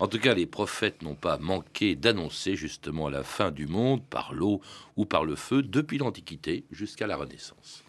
En 0.00 0.08
tout 0.08 0.18
cas, 0.18 0.34
les 0.34 0.46
prophètes 0.46 1.02
n'ont 1.02 1.14
pas 1.14 1.38
manqué 1.38 1.94
d'annoncer 1.94 2.56
justement 2.56 3.08
la 3.08 3.22
fin 3.22 3.50
du 3.50 3.66
monde 3.66 4.02
par 4.02 4.32
l'eau 4.34 4.60
ou 4.96 5.04
par 5.04 5.24
le 5.24 5.36
feu 5.36 5.62
depuis 5.62 5.98
l'Antiquité 5.98 6.64
jusqu'à 6.70 7.06
la 7.06 7.16
Renaissance. 7.16 7.84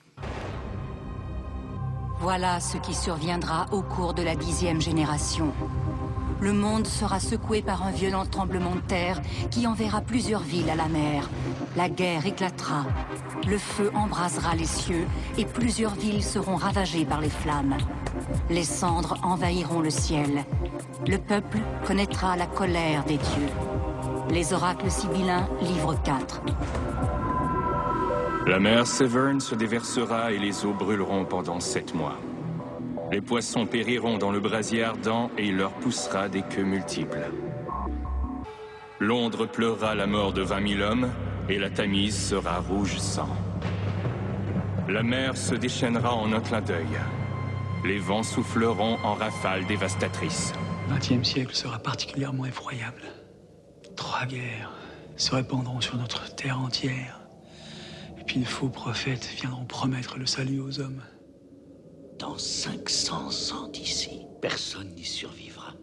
Voilà 2.20 2.60
ce 2.60 2.78
qui 2.78 2.94
surviendra 2.94 3.68
au 3.72 3.82
cours 3.82 4.14
de 4.14 4.24
la 4.24 4.36
dixième 4.36 4.82
génération. 4.82 5.52
Le 6.42 6.54
monde 6.54 6.88
sera 6.88 7.20
secoué 7.20 7.62
par 7.62 7.84
un 7.84 7.92
violent 7.92 8.26
tremblement 8.26 8.76
de 8.76 8.82
terre 8.82 9.22
qui 9.52 9.68
enverra 9.68 10.02
plusieurs 10.02 10.42
villes 10.42 10.70
à 10.70 10.76
la 10.76 10.88
mer. 10.88 11.30
La 11.76 11.90
guerre 11.90 12.26
éclatera, 12.26 12.86
le 13.48 13.58
feu 13.58 13.92
embrasera 13.96 14.56
les 14.56 14.66
cieux 14.66 15.06
et 15.38 15.46
plusieurs 15.46 15.96
villes 15.96 16.24
seront 16.24 16.56
ravagées 16.56 17.06
par 17.06 17.22
les 17.22 17.30
flammes. 17.30 17.78
Les 18.50 18.64
cendres 18.64 19.18
envahiront 19.24 19.82
le 19.82 19.90
ciel. 19.90 20.46
Le 21.08 21.18
peuple 21.18 21.60
connaîtra 21.86 22.36
la 22.36 22.48
colère 22.48 23.04
des 23.06 23.18
dieux. 23.18 23.50
Les 24.30 24.54
oracles 24.54 24.90
sibyllins, 24.90 25.48
livre 25.62 25.96
4. 26.04 26.42
La 28.48 28.60
mer 28.60 28.86
Severn 28.86 29.40
se 29.40 29.56
déversera 29.56 30.32
et 30.32 30.38
les 30.38 30.66
eaux 30.66 30.74
brûleront 30.74 31.26
pendant 31.26 31.60
sept 31.60 31.96
mois. 31.96 32.18
Les 33.12 33.22
poissons 33.22 33.66
périront 33.66 34.18
dans 34.18 34.32
le 34.32 34.40
brasier 34.40 34.84
ardent 34.84 35.30
et 35.38 35.46
il 35.46 35.58
leur 35.58 35.72
poussera 35.72 36.28
des 36.28 36.42
queues 36.42 36.64
multiples. 36.64 37.30
Londres 39.00 39.46
pleurera 39.46 39.94
la 39.94 40.08
mort 40.08 40.34
de 40.34 40.42
vingt 40.42 40.62
mille 40.62 40.82
hommes 40.82 41.12
et 41.48 41.60
la 41.60 41.70
Tamise 41.70 42.18
sera 42.18 42.60
rouge 42.60 42.98
sang. 42.98 43.30
La 44.88 45.04
mer 45.04 45.38
se 45.38 45.56
déchaînera 45.56 46.14
en 46.14 46.32
un 46.34 46.40
clin 46.40 46.62
d'œil. 46.62 47.00
Les 47.84 48.00
vents 48.00 48.24
souffleront 48.24 48.98
en 49.04 49.14
rafales 49.14 49.66
dévastatrices. 49.66 50.54
Le 50.90 50.96
XXe 50.96 51.28
siècle 51.28 51.56
sera 51.56 51.80
particulièrement 51.80 52.46
effroyable. 52.46 53.02
Trois 53.96 54.26
guerres 54.26 54.72
se 55.16 55.34
répandront 55.34 55.82
sur 55.82 55.98
notre 55.98 56.36
terre 56.36 56.60
entière. 56.60 57.22
Et 58.20 58.24
puis 58.24 58.40
de 58.40 58.46
faux 58.46 58.70
prophètes 58.70 59.30
viendront 59.40 59.66
promettre 59.66 60.18
le 60.18 60.26
salut 60.26 60.60
aux 60.60 60.80
hommes. 60.80 61.02
Dans 62.18 62.38
500 62.38 63.56
ans 63.56 63.68
d'ici, 63.68 64.26
personne 64.42 64.90
n'y 64.96 65.04
survivra. 65.04 65.74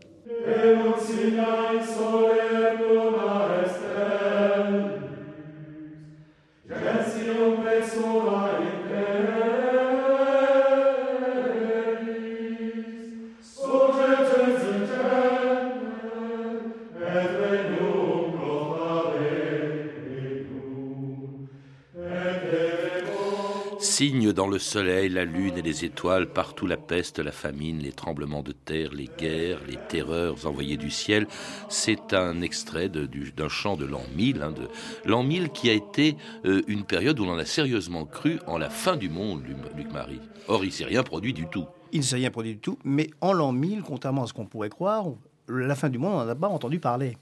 Signe 23.83 24.33
dans 24.33 24.47
le 24.47 24.61
soleil, 24.61 25.09
la 25.09 25.25
lune 25.25 25.59
et 25.59 25.63
les 25.63 25.85
étoiles, 25.85 26.33
partout 26.33 26.69
la 26.69 26.77
peste, 26.77 27.19
la 27.19 27.33
famine, 27.33 27.81
les 27.81 27.91
tremblements 27.91 28.45
de 28.45 28.53
terre, 28.53 28.93
les 28.93 29.11
guerres, 29.19 29.59
les 29.67 29.77
terreurs 29.89 30.47
envoyées 30.47 30.77
du 30.77 30.89
ciel. 30.89 31.27
C'est 31.69 32.15
un 32.15 32.43
extrait 32.43 32.89
d'un 32.89 33.49
chant 33.49 33.77
de 33.77 33.85
l'an 33.85 34.05
1000, 34.15 34.41
hein, 34.41 34.53
de 34.53 34.69
l'an 35.05 35.25
1000 35.25 35.51
qui 35.51 35.69
a 35.69 35.73
été 35.73 36.17
euh, 36.45 36.63
une 36.69 36.85
période 36.85 37.19
où 37.19 37.25
l'on 37.25 37.37
a 37.37 37.45
sérieusement 37.45 38.05
cru 38.05 38.39
en 38.47 38.57
la 38.57 38.71
fin 38.71 38.97
du 38.97 39.11
monde, 39.11 39.43
Luc 39.77 39.93
Marie. 39.93 40.21
Or, 40.47 40.65
il 40.65 40.71
s'est 40.71 40.85
rien 40.85 41.03
produit 41.03 41.33
du 41.33 41.49
tout. 41.49 41.67
Il 41.91 41.99
ne 41.99 42.05
s'est 42.05 42.17
rien 42.17 42.31
produit 42.31 42.53
du 42.53 42.61
tout, 42.61 42.79
mais 42.85 43.11
en 43.21 43.33
l'an 43.33 43.51
1000, 43.51 43.83
contrairement 43.83 44.23
à 44.23 44.27
ce 44.29 44.33
qu'on 44.33 44.47
pourrait 44.47 44.71
croire, 44.71 45.07
la 45.49 45.75
fin 45.75 45.89
du 45.89 45.99
monde, 45.99 46.13
on 46.15 46.25
n'en 46.25 46.29
a 46.29 46.37
pas 46.37 46.47
entendu 46.47 46.79
parler. 46.79 47.17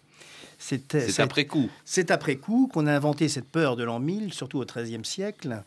C'est 0.60 1.20
après 1.20 1.46
coup. 1.46 1.70
C'est 1.84 2.10
après 2.10 2.36
coup 2.36 2.70
qu'on 2.72 2.86
a 2.86 2.94
inventé 2.94 3.28
cette 3.28 3.48
peur 3.48 3.76
de 3.76 3.82
l'an 3.82 3.98
1000, 3.98 4.32
surtout 4.32 4.58
au 4.58 4.64
XIIIe 4.64 5.04
siècle. 5.04 5.62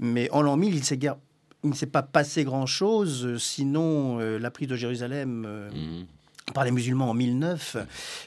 Mais 0.00 0.28
en 0.32 0.42
l'an 0.42 0.56
1000, 0.56 0.74
il 0.74 1.70
ne 1.70 1.74
s'est 1.74 1.86
pas 1.86 2.02
passé 2.02 2.44
grand-chose, 2.44 3.38
sinon 3.38 4.20
euh, 4.20 4.38
la 4.38 4.50
prise 4.50 4.68
de 4.68 4.76
Jérusalem 4.76 5.44
euh, 5.46 5.70
mhm. 5.70 6.04
par 6.52 6.64
les 6.64 6.72
musulmans 6.72 7.10
en 7.10 7.14
1009. 7.14 7.76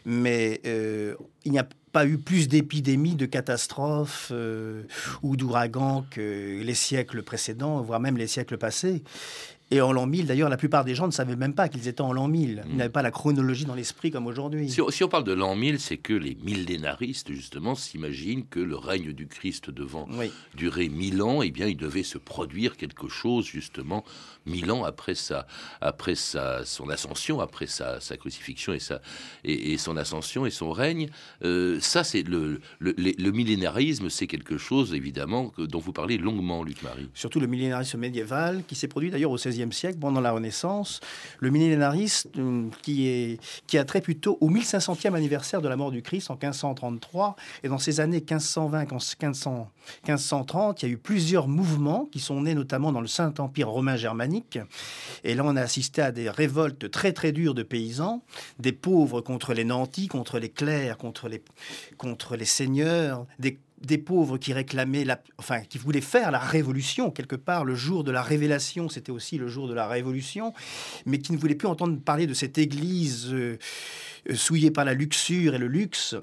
Mais 0.06 0.62
euh, 0.66 1.16
il 1.44 1.52
n'y 1.52 1.60
a 1.60 1.68
pas 1.92 2.06
eu 2.06 2.18
plus 2.18 2.48
d'épidémies, 2.48 3.16
de 3.16 3.26
catastrophes 3.26 4.32
ou 5.24 5.36
d'ouragans 5.36 6.06
que 6.10 6.62
les 6.62 6.74
siècles 6.74 7.22
précédents, 7.22 7.82
voire 7.82 8.00
même 8.00 8.18
les 8.18 8.28
siècles 8.28 8.58
passés. 8.58 9.04
Et 9.70 9.82
en 9.82 9.92
l'an 9.92 10.08
1000, 10.08 10.28
d'ailleurs, 10.28 10.50
la 10.50 10.56
plupart 10.56 10.86
des 10.86 10.96
gens 10.96 11.08
ne 11.08 11.12
savaient 11.12 11.36
même 11.36 11.54
pas 11.54 11.68
qu'ils 11.68 11.90
étaient 11.90 12.02
en 12.02 12.14
l'an 12.14 12.30
1000. 12.30 12.64
Ils 12.66 12.74
mm. 12.74 12.78
n'avaient 12.78 12.90
pas 12.90 13.02
la 13.02 13.12
chronologie 13.12 13.66
dans 13.66 13.76
l'esprit 13.76 14.12
comme 14.12 14.26
aujourd'hui. 14.26 14.70
Si, 14.70 15.04
on 15.04 15.10
parle 15.10 15.26
de 15.26 15.34
l'an 15.34 15.56
1000, 15.56 15.80
c'est 15.80 15.98
que 15.98 16.14
les 16.14 16.36
millénaristes, 16.36 17.34
justement, 17.34 17.76
s'imaginent 17.76 18.46
que 18.46 18.62
le 18.62 18.78
règne 18.78 19.12
du 19.12 19.28
Christ 19.28 19.70
devant 19.70 20.08
durer 20.56 20.88
mille 20.88 21.22
ans, 21.22 21.42
eh 21.42 21.52
bien, 21.52 21.68
il 21.68 21.78
devait 21.78 22.04
se 22.04 22.18
produire 22.18 22.78
quelque 22.78 23.10
chose, 23.10 23.46
justement, 23.46 24.06
mille 24.46 24.72
ans 24.72 24.86
après, 24.86 25.16
sa, 25.16 25.48
après 25.82 26.16
sa, 26.16 26.64
son 26.64 26.90
ascension, 26.90 27.42
après 27.42 27.68
sa, 27.68 28.00
sa 28.00 28.16
crucifixion 28.16 28.74
et, 28.74 28.80
sa, 28.80 29.02
et, 29.44 29.78
son 29.78 29.98
ascension 29.98 30.46
et 30.46 30.50
son 30.50 30.72
règne. 30.72 31.10
Euh, 31.44 31.80
ça, 31.82 32.06
c'est 32.06 32.24
le, 32.24 32.62
le, 32.80 32.94
le, 32.98 33.32
millénarisme, 33.32 34.10
c'est 34.10 34.28
quelque 34.28 34.58
chose, 34.58 34.94
évidemment, 34.94 35.50
que, 35.50 35.64
dont 35.64 35.80
vous 35.80 35.94
parlez 35.94 36.18
longuement, 36.18 36.64
Luc-Marie. 36.64 37.10
Surtout 37.14 37.42
le 37.42 37.48
millénarisme 37.48 38.00
médiéval, 38.00 38.64
qui 38.66 38.76
s'est 38.76 38.88
produit 38.88 39.12
d'ailleurs 39.12 39.32
au 39.32 39.38
XVIe 39.58 39.74
siècle, 39.74 40.00
pendant 40.00 40.22
la 40.22 40.32
Renaissance, 40.32 41.00
le 41.40 41.50
millénarisme 41.50 42.30
euh, 42.38 42.70
qui, 42.82 43.08
est, 43.08 43.42
qui 43.68 43.78
a 43.78 43.86
trait 43.86 44.02
plutôt 44.02 44.38
au 44.42 44.50
1500e 44.50 45.14
anniversaire 45.14 45.62
de 45.62 45.68
la 45.68 45.76
mort 45.76 45.92
du 45.92 46.02
Christ 46.02 46.30
en 46.30 46.34
1533. 46.34 47.36
Et 47.64 47.70
dans 47.70 47.78
ces 47.78 48.00
années 48.00 48.20
1520, 48.20 48.92
1500, 48.92 49.72
1530, 50.08 50.82
il 50.82 50.86
y 50.88 50.90
a 50.90 50.94
eu 50.94 50.98
plusieurs 50.98 51.48
mouvements 51.48 52.08
qui 52.12 52.20
sont 52.20 52.42
nés 52.42 52.56
notamment 52.56 52.92
dans 52.92 53.02
le 53.02 53.08
Saint-Empire 53.08 53.70
romain 53.70 53.96
germanique. 53.96 54.60
Et 55.24 55.36
là, 55.36 55.44
on 55.46 55.56
a 55.56 55.62
assisté 55.62 56.02
à 56.02 56.12
des 56.12 56.30
révoltes 56.30 56.90
très 56.92 57.14
très 57.14 57.32
dures 57.32 57.54
de 57.54 57.64
paysans, 57.64 58.24
des 58.60 58.72
pauvres 58.72 59.22
contre 59.22 59.54
les 59.54 59.64
nantis, 59.64 60.08
contre 60.08 60.40
les 60.40 60.50
clercs, 60.50 60.98
contre 60.98 61.28
les, 61.28 61.44
contre 61.98 62.36
les 62.36 62.46
seigneurs, 62.46 63.26
des 63.40 63.60
des 63.82 63.98
pauvres 63.98 64.38
qui 64.38 64.54
réclamaient, 64.54 65.04
la, 65.04 65.22
enfin, 65.38 65.62
qui 65.62 65.78
voulaient 65.78 66.02
faire 66.02 66.32
la 66.32 66.40
révolution, 66.40 67.12
quelque 67.12 67.36
part, 67.36 67.64
le 67.64 67.76
jour 67.76 68.04
de 68.04 68.12
la 68.12 68.22
révélation, 68.22 68.90
c'était 68.90 69.12
aussi 69.12 69.38
le 69.38 69.48
jour 69.48 69.68
de 69.68 69.74
la 69.74 69.88
révolution, 69.88 70.54
mais 71.06 71.20
qui 71.20 71.32
ne 71.32 71.38
voulaient 71.38 71.56
plus 71.56 71.68
entendre 71.68 72.00
parler 72.00 72.28
de 72.28 72.34
cette 72.34 72.58
église 72.58 73.28
euh, 73.32 73.58
euh, 74.30 74.36
souillée 74.36 74.72
par 74.72 74.86
la 74.86 74.94
luxure 74.94 75.54
et 75.54 75.60
le 75.60 75.68
luxe. 75.68 76.16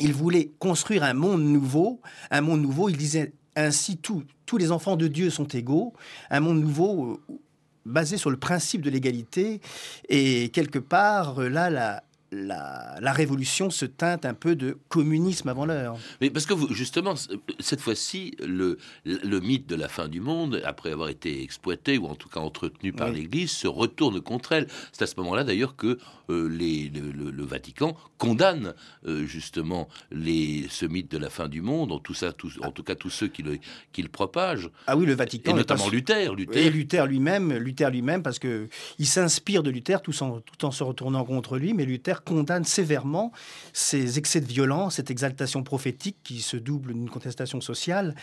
Ils 0.00 0.12
voulaient 0.12 0.50
construire 0.58 1.04
un 1.04 1.14
monde 1.14 1.42
nouveau, 1.42 2.00
un 2.30 2.40
monde 2.40 2.62
nouveau, 2.62 2.88
ils 2.88 2.96
disaient 2.96 3.32
ainsi, 3.54 3.98
tous 3.98 4.24
les 4.58 4.72
enfants 4.72 4.96
de 4.96 5.08
Dieu 5.08 5.30
sont 5.30 5.48
égaux, 5.48 5.92
un 6.30 6.40
monde 6.40 6.60
nouveau 6.60 7.12
euh, 7.12 7.38
basé 7.86 8.16
sur 8.16 8.30
le 8.30 8.36
principe 8.36 8.82
de 8.82 8.90
l'égalité, 8.90 9.60
et 10.08 10.48
quelque 10.50 10.78
part, 10.78 11.40
là, 11.40 11.70
la, 11.70 12.02
la, 12.32 13.12
révolution 13.12 13.70
se 13.70 13.84
teinte 13.84 14.24
un 14.24 14.34
peu 14.34 14.56
de 14.56 14.78
communisme 14.88 15.48
avant 15.48 15.66
l'heure. 15.66 15.96
Mais 16.20 16.30
parce 16.30 16.46
que 16.46 16.54
vous, 16.54 16.72
justement, 16.72 17.14
cette 17.60 17.80
fois-ci, 17.80 18.34
le, 18.40 18.78
le, 19.04 19.40
mythe 19.40 19.68
de 19.68 19.76
la 19.76 19.88
fin 19.88 20.08
du 20.08 20.20
monde, 20.20 20.60
après 20.64 20.92
avoir 20.92 21.10
été 21.10 21.42
exploité 21.42 21.98
ou 21.98 22.06
en 22.06 22.14
tout 22.14 22.28
cas 22.28 22.40
entretenu 22.40 22.92
par 22.92 23.10
l'Église, 23.10 23.50
se 23.50 23.68
retourne 23.68 24.20
contre 24.20 24.52
elle. 24.52 24.66
C'est 24.92 25.02
à 25.02 25.06
ce 25.06 25.14
moment-là 25.16 25.44
d'ailleurs 25.44 25.76
que 25.76 25.98
euh, 26.30 26.48
les, 26.48 26.88
le, 26.88 27.44
Vatican 27.44 27.96
condamne 28.16 28.74
euh, 29.06 29.26
justement 29.26 29.88
les, 30.10 30.66
ce 30.70 30.86
mythe 30.86 31.10
de 31.10 31.18
la 31.18 31.28
fin 31.28 31.48
du 31.48 31.60
monde, 31.60 31.92
en 31.92 31.98
tout, 31.98 32.14
ça, 32.14 32.32
en 32.62 32.70
tout 32.70 32.82
cas 32.82 32.94
tous 32.94 33.10
ceux 33.10 33.28
qui 33.28 33.42
le, 33.42 33.58
qui 33.92 34.02
le 34.02 34.08
propagent. 34.08 34.70
Ah 34.86 34.96
oui, 34.96 35.04
le 35.04 35.14
Vatican. 35.14 35.50
Et 35.50 35.54
notamment 35.54 35.88
Luther. 35.88 36.34
Luther. 36.34 36.56
Et 36.56 36.70
Luther 36.70 37.06
lui-même, 37.06 37.52
Luther 37.52 37.90
lui-même, 37.90 38.22
parce 38.22 38.38
que 38.38 38.68
il 38.98 39.06
s'inspire 39.06 39.62
de 39.62 39.70
Luther 39.70 40.00
tout 40.00 40.14
en, 40.22 40.40
tout 40.40 40.64
en 40.64 40.70
se 40.70 40.82
retournant 40.82 41.24
contre 41.24 41.58
lui, 41.58 41.74
mais 41.74 41.84
Luther 41.84 42.21
condamne 42.24 42.64
sévèrement 42.64 43.32
ces 43.72 44.18
excès 44.18 44.40
de 44.40 44.46
violence, 44.46 44.96
cette 44.96 45.10
exaltation 45.10 45.62
prophétique 45.62 46.16
qui 46.22 46.40
se 46.40 46.56
double 46.56 46.92
d'une 46.92 47.10
contestation 47.10 47.60
sociale. 47.60 48.14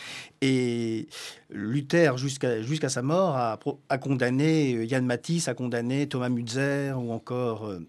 Et 0.41 1.08
Luther, 1.50 2.18
jusqu'à 2.18 2.62
jusqu'à 2.62 2.89
sa 2.89 3.01
mort, 3.01 3.36
a, 3.36 3.60
a, 3.89 3.98
condamné 3.98 4.86
Yann 4.86 5.03
euh, 5.03 5.08
Matisse, 5.08 5.48
a 5.48 5.53
condamné 5.53 6.08
Thomas 6.08 6.29
Mützer 6.29 6.94
ou 6.98 7.12
encore... 7.12 7.68
Euh, 7.68 7.79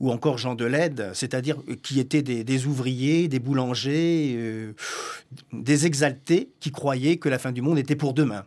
ou 0.00 0.10
encore 0.10 0.38
Jean 0.38 0.54
Delède, 0.54 1.10
c'est-à-dire 1.12 1.58
qui 1.82 2.00
étaient 2.00 2.22
des, 2.22 2.66
ouvriers, 2.66 3.28
des 3.28 3.40
boulangers, 3.40 4.32
euh, 4.38 4.72
des 5.52 5.84
exaltés 5.84 6.48
qui 6.60 6.70
croyaient 6.70 7.18
que 7.18 7.28
la 7.28 7.38
fin 7.38 7.52
du 7.52 7.60
monde 7.60 7.78
était 7.78 7.94
pour 7.94 8.14
demain. 8.14 8.46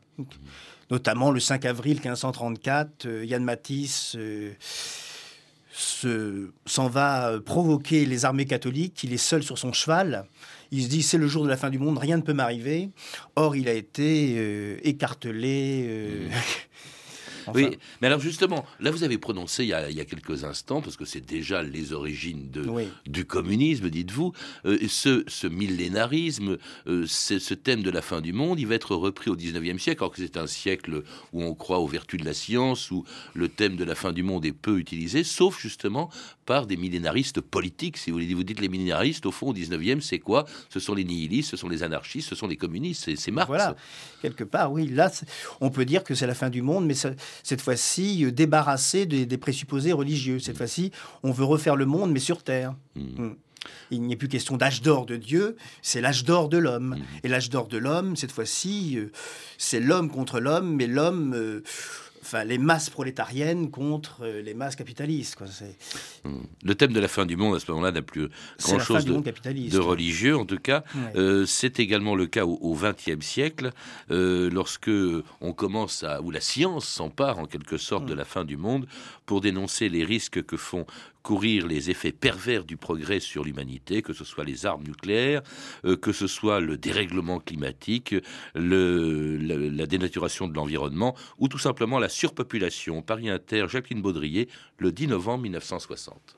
Notamment 0.90 1.30
le 1.30 1.40
5 1.40 1.66
avril 1.66 1.98
1534, 1.98 3.08
Yann 3.26 3.44
Matisse 3.44 4.18
s'en 5.78 6.88
va 6.88 7.40
provoquer 7.46 8.06
les 8.06 8.24
armées 8.24 8.46
catholiques, 8.46 9.04
il 9.04 9.14
est 9.14 9.18
seul 9.18 9.44
sur 9.44 9.58
son 9.58 9.74
cheval, 9.74 10.26
il 10.72 10.84
se 10.84 10.88
dit 10.88 11.04
c'est 11.04 11.18
le 11.18 11.28
jour 11.28 11.44
de 11.44 11.50
la 11.50 11.58
fin 11.58 11.70
du 11.70 11.80
monde, 11.80 11.98
rien 11.98 12.18
ne 12.18 12.22
peut 12.22 12.34
m'arriver. 12.34 12.90
Or, 13.36 13.56
il 13.56 13.68
a 13.68 13.74
été 13.74 14.36
euh, 14.38 14.78
écartelé. 14.84 15.86
Euh, 15.88 16.30
oui, 17.54 17.78
mais 18.02 18.08
alors 18.08 18.20
justement, 18.20 18.66
là 18.80 18.92
vous 18.92 19.04
avez 19.04 19.18
prononcé 19.18 19.64
il 19.64 19.70
y 19.70 19.74
a, 19.74 20.06
quelques 20.06 20.44
instants, 20.44 20.82
parce 20.82 20.98
que 20.98 21.06
c'est 21.06 21.26
déjà 21.26 21.64
les 21.64 21.94
origines 21.94 22.50
de, 22.50 22.66
du 23.06 23.26
communisme, 23.26 23.90
dites-vous, 23.90 24.34
euh, 24.66 24.78
ce, 24.88 25.24
ce, 25.28 25.48
millénarisme, 25.48 26.58
euh, 26.88 27.06
ce 27.08 27.54
thème 27.54 27.84
de 27.84 27.90
la 27.90 28.02
fin 28.02 28.22
du 28.22 28.34
monde, 28.34 28.60
il 28.60 28.68
va 28.68 28.76
être 28.76 28.96
repris 28.96 29.30
au 29.30 29.36
19e 29.36 29.78
siècle, 29.78 30.04
alors 30.04 30.12
que 30.12 30.22
c'est 30.22 30.38
un 30.38 30.48
siècle 30.48 31.04
où 31.34 31.44
on 31.44 31.54
croit 31.54 31.80
aux 31.80 31.88
vertus 31.88 32.20
de 32.20 32.26
la 32.26 32.34
science, 32.34 32.92
où 32.92 33.06
le 33.34 33.50
thème 33.50 33.76
de 33.76 33.84
la 33.84 33.96
fin 33.96 34.12
du 34.12 34.24
monde 34.24 34.46
est 34.46 34.52
peu 34.52 34.78
utilisé, 34.80 35.24
sauf 35.24 35.60
justement 35.60 36.10
par 36.46 36.68
des 36.68 36.78
millénaristes 36.78 37.42
politiques, 37.42 37.98
si 37.98 38.12
vous 38.12 38.18
voulez. 38.18 38.34
Vous 38.34 38.44
dites 38.44 38.60
les 38.60 38.70
millénaristes, 38.70 39.26
au 39.26 39.32
fond, 39.32 39.48
au 39.48 39.54
19e, 39.54 40.02
c'est 40.02 40.20
quoi? 40.20 40.46
Ce 40.70 40.80
sont 40.80 40.94
les 40.94 41.04
nihilistes, 41.04 41.52
ce 41.52 41.58
sont 41.58 41.70
les 41.70 41.84
anarchistes, 41.84 42.30
ce 42.30 42.36
sont 42.36 42.48
les 42.48 42.58
communistes, 42.58 43.16
c'est 43.16 43.32
Marx. 43.32 43.48
Voilà, 43.48 43.76
quelque 44.22 44.44
part, 44.44 44.72
oui. 44.72 44.88
Là, 44.88 45.12
on 45.62 45.70
peut 45.70 45.86
dire 45.86 46.04
que 46.04 46.16
c'est 46.16 46.28
la 46.28 46.36
fin 46.36 46.50
du 46.50 46.62
monde, 46.62 46.86
mais 46.86 46.94
cette 47.44 47.62
fois-ci, 47.62 48.26
euh, 48.26 48.32
débarrassé 48.32 49.06
des, 49.06 49.38
présupposés 49.38 49.94
religieux. 49.94 50.40
Cette 50.40 50.58
fois-ci, 50.58 50.92
on 51.24 51.32
veut 51.32 51.46
refaire 51.46 51.76
le 51.76 51.86
monde, 51.86 52.12
mais 52.12 52.20
sur 52.20 52.44
Terre. 52.44 52.76
Hmm. 52.96 53.26
Hmm. 53.26 53.36
Il 53.90 54.06
n'est 54.06 54.16
plus 54.16 54.28
question 54.28 54.58
d'âge 54.58 54.82
d'or 54.82 55.06
de 55.06 55.16
Dieu, 55.16 55.56
c'est 55.82 56.00
l'âge 56.00 56.24
d'or 56.24 56.50
de 56.50 56.58
l'homme. 56.58 56.96
Hmm. 56.98 57.04
Et 57.24 57.28
l'âge 57.28 57.50
d'or 57.50 57.68
de 57.68 57.78
l'homme, 57.78 58.16
cette 58.16 58.32
fois-ci, 58.32 58.98
euh, 58.98 59.12
c'est 59.58 59.80
l'homme 59.80 60.10
contre 60.10 60.40
l'homme, 60.40 60.76
mais 60.76 60.88
l'homme... 60.88 61.34
Euh, 61.36 61.64
enfin, 62.26 62.44
les 62.44 62.58
masses 62.58 62.90
prolétariennes 62.90 63.70
contre 63.70 64.24
euh, 64.24 64.42
les 64.42 64.54
masses 64.54 64.76
capitalistes. 64.76 65.36
Quoi. 65.36 65.48
Hmm. 66.24 66.42
Le 66.64 66.76
thème 66.76 66.92
de 66.92 67.00
la 67.00 67.08
fin 67.08 67.26
du 67.26 67.36
monde, 67.36 67.56
à 67.56 67.60
ce 67.60 67.72
moment-là, 67.72 67.92
n'a 67.92 68.02
plus 68.02 68.30
grand-chose 68.64 69.06
de, 69.06 69.78
religieux, 69.80 70.36
en 70.36 70.46
tout 70.46 70.58
cas. 70.58 70.84
Euh, 71.16 71.46
c'est 71.46 71.80
également 71.80 72.16
le 72.16 72.26
cas 72.26 72.46
au 72.46 72.76
XXe 72.76 73.24
siècle, 73.26 73.72
euh, 74.12 74.50
lorsque 74.50 74.92
on 75.42 75.54
commence 75.54 76.04
à, 76.04 76.22
où 76.22 76.32
la 76.32 76.42
science 76.42 76.88
s'empare 76.88 77.40
en 77.40 77.46
quelque 77.46 77.78
sorte 77.78 78.06
de 78.06 78.14
hmm. 78.14 78.18
la 78.18 78.26
fin 78.26 78.44
du 78.44 78.58
monde 78.58 78.88
pour 79.26 79.42
dénoncer 79.42 79.90
les 79.90 80.04
risques 80.04 80.44
que 80.44 80.58
font 80.58 80.86
courir 81.24 81.66
les 81.66 81.90
effets 81.90 82.12
pervers 82.12 82.64
du 82.64 82.78
progrès 82.78 83.20
sur 83.20 83.44
l'humanité, 83.44 84.02
que 84.02 84.14
ce 84.14 84.24
soit 84.24 84.44
les 84.44 84.66
armes 84.66 84.84
nucléaires, 84.84 85.42
euh, 85.84 85.98
que 85.98 86.12
ce 86.12 86.28
soit 86.28 86.60
le 86.60 86.78
dérèglement 86.78 87.40
climatique, 87.40 88.16
le, 88.54 89.38
la, 89.38 89.88
dénaturation 89.88 90.48
de 90.48 90.54
l'environnement, 90.54 91.16
ou 91.40 91.48
tout 91.48 91.58
simplement 91.58 91.98
la 91.98 92.10
surpopulation. 92.10 93.02
Paris 93.02 93.30
Inter, 93.30 93.66
Jacqueline 93.68 94.02
Baudrier, 94.02 94.48
le 94.78 94.92
10 94.92 95.08
novembre 95.08 95.44
1960. 95.44 96.38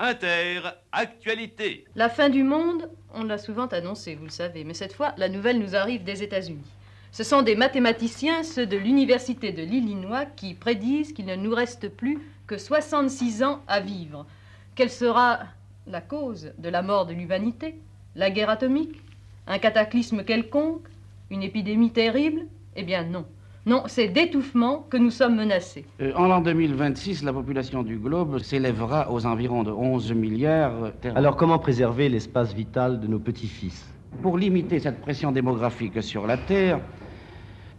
Inter, 0.00 0.60
actualité. 0.92 1.84
La 1.96 2.08
fin 2.08 2.28
du 2.28 2.44
monde, 2.44 2.88
on 3.12 3.24
l'a 3.24 3.38
souvent 3.38 3.66
annoncé, 3.66 4.14
vous 4.14 4.26
le 4.26 4.30
savez, 4.30 4.62
mais 4.62 4.74
cette 4.74 4.92
fois, 4.92 5.12
la 5.16 5.28
nouvelle 5.28 5.58
nous 5.58 5.74
arrive 5.74 6.04
des 6.04 6.22
États-Unis. 6.22 6.62
Ce 7.10 7.24
sont 7.24 7.42
des 7.42 7.56
mathématiciens, 7.56 8.42
ceux 8.42 8.66
de 8.66 8.76
l'Université 8.76 9.52
de 9.52 9.62
l'Illinois, 9.62 10.26
qui 10.26 10.54
prédisent 10.54 11.12
qu'il 11.12 11.26
ne 11.26 11.36
nous 11.36 11.54
reste 11.54 11.88
plus 11.88 12.18
que 12.46 12.58
66 12.58 13.42
ans 13.42 13.60
à 13.66 13.80
vivre. 13.80 14.26
Quelle 14.74 14.90
sera 14.90 15.40
la 15.86 16.00
cause 16.00 16.52
de 16.58 16.68
la 16.68 16.82
mort 16.82 17.06
de 17.06 17.14
l'humanité? 17.14 17.76
La 18.14 18.30
guerre 18.30 18.50
atomique? 18.50 19.02
Un 19.46 19.58
cataclysme 19.58 20.22
quelconque? 20.22 20.86
Une 21.30 21.42
épidémie 21.42 21.90
terrible? 21.90 22.42
Eh 22.76 22.82
bien 22.82 23.04
non. 23.04 23.24
Non, 23.66 23.82
c'est 23.86 24.08
d'étouffement 24.08 24.86
que 24.88 24.96
nous 24.96 25.10
sommes 25.10 25.36
menacés. 25.36 25.84
Euh, 26.00 26.12
en 26.14 26.26
l'an 26.26 26.40
2026, 26.40 27.22
la 27.22 27.32
population 27.32 27.82
du 27.82 27.98
globe 27.98 28.38
s'élèvera 28.38 29.10
aux 29.10 29.26
environs 29.26 29.62
de 29.62 29.70
11 29.70 30.12
milliards. 30.12 30.92
Alors 31.14 31.36
comment 31.36 31.58
préserver 31.58 32.08
l'espace 32.08 32.54
vital 32.54 33.00
de 33.00 33.06
nos 33.06 33.18
petits-fils? 33.18 33.86
Pour 34.22 34.36
limiter 34.36 34.80
cette 34.80 35.00
pression 35.00 35.30
démographique 35.30 36.02
sur 36.02 36.26
la 36.26 36.36
Terre, 36.36 36.80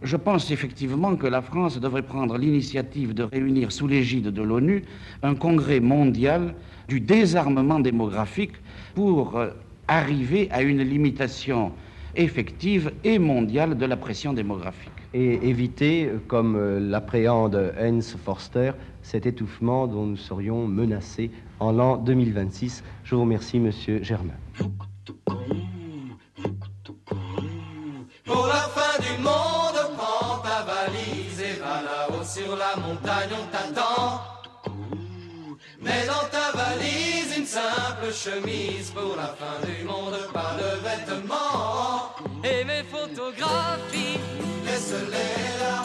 je 0.02 0.16
pense 0.16 0.50
effectivement 0.50 1.16
que 1.16 1.26
la 1.26 1.42
France 1.42 1.78
devrait 1.78 2.02
prendre 2.02 2.38
l'initiative 2.38 3.12
de 3.12 3.22
réunir 3.22 3.70
sous 3.70 3.86
l'égide 3.86 4.28
de 4.28 4.42
l'ONU 4.42 4.82
un 5.22 5.34
congrès 5.34 5.80
mondial 5.80 6.54
du 6.88 7.00
désarmement 7.00 7.80
démographique 7.80 8.54
pour 8.94 9.36
euh, 9.36 9.50
arriver 9.88 10.48
à 10.50 10.62
une 10.62 10.82
limitation 10.82 11.72
effective 12.16 12.92
et 13.04 13.18
mondiale 13.18 13.76
de 13.76 13.84
la 13.84 13.96
pression 13.96 14.32
démographique. 14.32 14.90
Et 15.12 15.48
éviter, 15.48 16.06
euh, 16.06 16.18
comme 16.26 16.56
euh, 16.56 16.80
l'appréhende 16.80 17.74
Heinz 17.78 18.16
Forster, 18.16 18.72
cet 19.02 19.26
étouffement 19.26 19.86
dont 19.86 20.06
nous 20.06 20.16
serions 20.16 20.66
menacés 20.66 21.30
en 21.58 21.72
l'an 21.72 21.98
2026. 21.98 22.82
Je 23.04 23.14
vous 23.14 23.20
remercie, 23.20 23.58
Monsieur 23.58 24.02
Germain. 24.02 24.34
Mais 35.90 36.06
dans 36.06 36.26
ta 36.36 36.46
valise, 36.56 37.36
une 37.36 37.46
simple 37.46 38.12
chemise 38.24 38.90
pour 38.90 39.16
la 39.16 39.30
fin 39.40 39.58
du 39.66 39.82
monde, 39.84 40.18
pas 40.32 40.54
de 40.62 40.70
vêtements. 40.86 42.14
Et 42.44 42.62
mes 42.64 42.84
photographies, 42.94 44.20
laisse-les 44.66 45.42
là. 45.62 45.78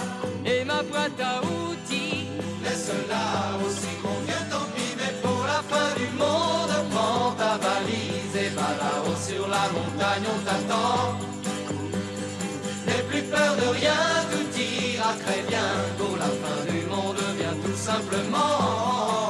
Et 0.46 0.64
ma 0.64 0.84
boîte 0.84 1.20
à 1.20 1.42
outils, 1.42 2.28
laisse-la 2.64 3.26
aussi, 3.66 3.94
mon 4.04 4.18
vieux, 4.28 4.46
tant 4.52 4.68
pis. 4.76 4.94
Mais 5.00 5.14
pour 5.24 5.42
la 5.54 5.62
fin 5.72 5.90
du 6.02 6.08
monde, 6.22 6.76
prends 6.92 7.32
ta 7.42 7.58
valise 7.66 8.36
et 8.44 8.50
va 8.50 8.70
là-haut 8.82 9.20
sur 9.30 9.48
la 9.56 9.66
montagne, 9.78 10.26
on 10.36 10.40
t'attend. 10.48 11.18
N'aie 12.86 13.06
plus 13.10 13.24
peur 13.24 13.56
de 13.56 13.68
rien, 13.80 14.02
tout 14.32 14.60
ira 14.60 15.14
très 15.26 15.42
bien 15.50 15.96
simplement. 17.86 19.25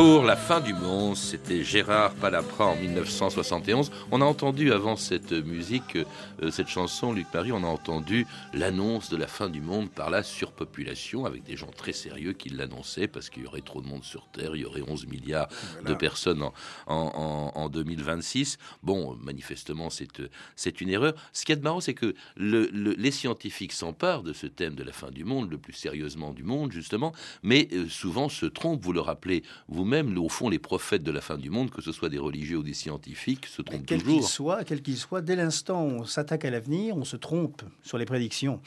Pour 0.00 0.24
la 0.24 0.34
fin 0.34 0.60
du 0.60 0.72
monde, 0.72 1.14
c'était 1.14 1.62
Gérard 1.62 2.14
Palapra 2.14 2.68
en 2.68 2.76
1971. 2.76 3.90
On 4.10 4.22
a 4.22 4.24
entendu 4.24 4.72
avant 4.72 4.96
cette 4.96 5.32
musique, 5.32 5.96
euh, 6.42 6.50
cette 6.50 6.68
chanson, 6.68 7.12
Luc 7.12 7.26
Marie, 7.34 7.52
on 7.52 7.62
a 7.62 7.66
entendu 7.66 8.26
l'annonce 8.54 9.10
de 9.10 9.18
la 9.18 9.26
fin 9.26 9.50
du 9.50 9.60
monde 9.60 9.90
par 9.90 10.08
la 10.08 10.22
surpopulation, 10.22 11.26
avec 11.26 11.42
des 11.42 11.54
gens 11.54 11.70
très 11.76 11.92
sérieux 11.92 12.32
qui 12.32 12.48
l'annonçaient, 12.48 13.08
parce 13.08 13.28
qu'il 13.28 13.42
y 13.42 13.46
aurait 13.46 13.60
trop 13.60 13.82
de 13.82 13.88
monde 13.88 14.02
sur 14.02 14.26
Terre, 14.28 14.56
il 14.56 14.62
y 14.62 14.64
aurait 14.64 14.80
11 14.80 15.06
milliards 15.06 15.48
de 15.84 15.92
personnes 15.92 16.42
en, 16.86 17.52
en, 17.54 17.68
2026. 17.68 18.56
Bon, 18.82 19.18
manifestement, 19.20 19.88
c'est 20.56 20.80
une 20.80 20.88
erreur. 20.88 21.12
Ce 21.34 21.44
qui 21.44 21.52
est 21.52 21.62
marrant, 21.62 21.80
c'est 21.80 21.92
que 21.92 22.14
les 22.38 23.10
scientifiques 23.10 23.74
s'emparent 23.74 24.22
de 24.22 24.32
ce 24.32 24.46
thème 24.46 24.76
de 24.76 24.82
la 24.82 24.92
fin 24.92 25.10
du 25.10 25.24
monde, 25.24 25.50
le 25.50 25.58
plus 25.58 25.74
sérieusement 25.74 26.32
du 26.32 26.42
monde, 26.42 26.72
justement, 26.72 27.12
mais 27.42 27.68
euh, 27.74 27.86
souvent 27.86 28.30
se 28.30 28.46
trompent, 28.46 28.82
vous 28.82 28.94
le 28.94 29.02
rappelez 29.02 29.42
vous-même, 29.90 30.18
au 30.18 30.28
fond, 30.28 30.48
les 30.48 30.58
prophètes 30.58 31.02
de 31.02 31.10
la 31.10 31.20
fin 31.20 31.36
du 31.36 31.50
monde, 31.50 31.70
que 31.70 31.82
ce 31.82 31.90
soit 31.90 32.08
des 32.08 32.18
religieux 32.18 32.58
ou 32.58 32.62
des 32.62 32.74
scientifiques, 32.74 33.46
se 33.46 33.60
trompent 33.60 33.84
quel 33.86 34.02
toujours. 34.02 34.20
Qu'il 34.20 34.28
soit, 34.28 34.64
quel 34.64 34.82
qu'il 34.82 34.96
soit, 34.96 35.20
dès 35.20 35.34
l'instant 35.34 35.84
où 35.84 35.88
on 35.88 36.04
s'attaque 36.04 36.44
à 36.44 36.50
l'avenir, 36.50 36.96
on 36.96 37.04
se 37.04 37.16
trompe 37.16 37.62
sur 37.82 37.98
les 37.98 38.04
prédictions. 38.04 38.60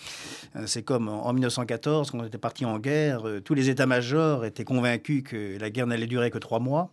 Euh, 0.56 0.68
c'est 0.68 0.84
comme 0.84 1.08
en 1.08 1.32
1914, 1.32 2.12
quand 2.12 2.20
on 2.20 2.26
était 2.26 2.38
parti 2.38 2.66
en 2.66 2.78
guerre, 2.78 3.28
euh, 3.28 3.40
tous 3.40 3.54
les 3.54 3.70
états-majors 3.70 4.44
étaient 4.44 4.66
convaincus 4.66 5.24
que 5.24 5.58
la 5.58 5.70
guerre 5.70 5.88
n'allait 5.88 6.08
durer 6.08 6.30
que 6.30 6.38
trois 6.38 6.60
mois. 6.60 6.90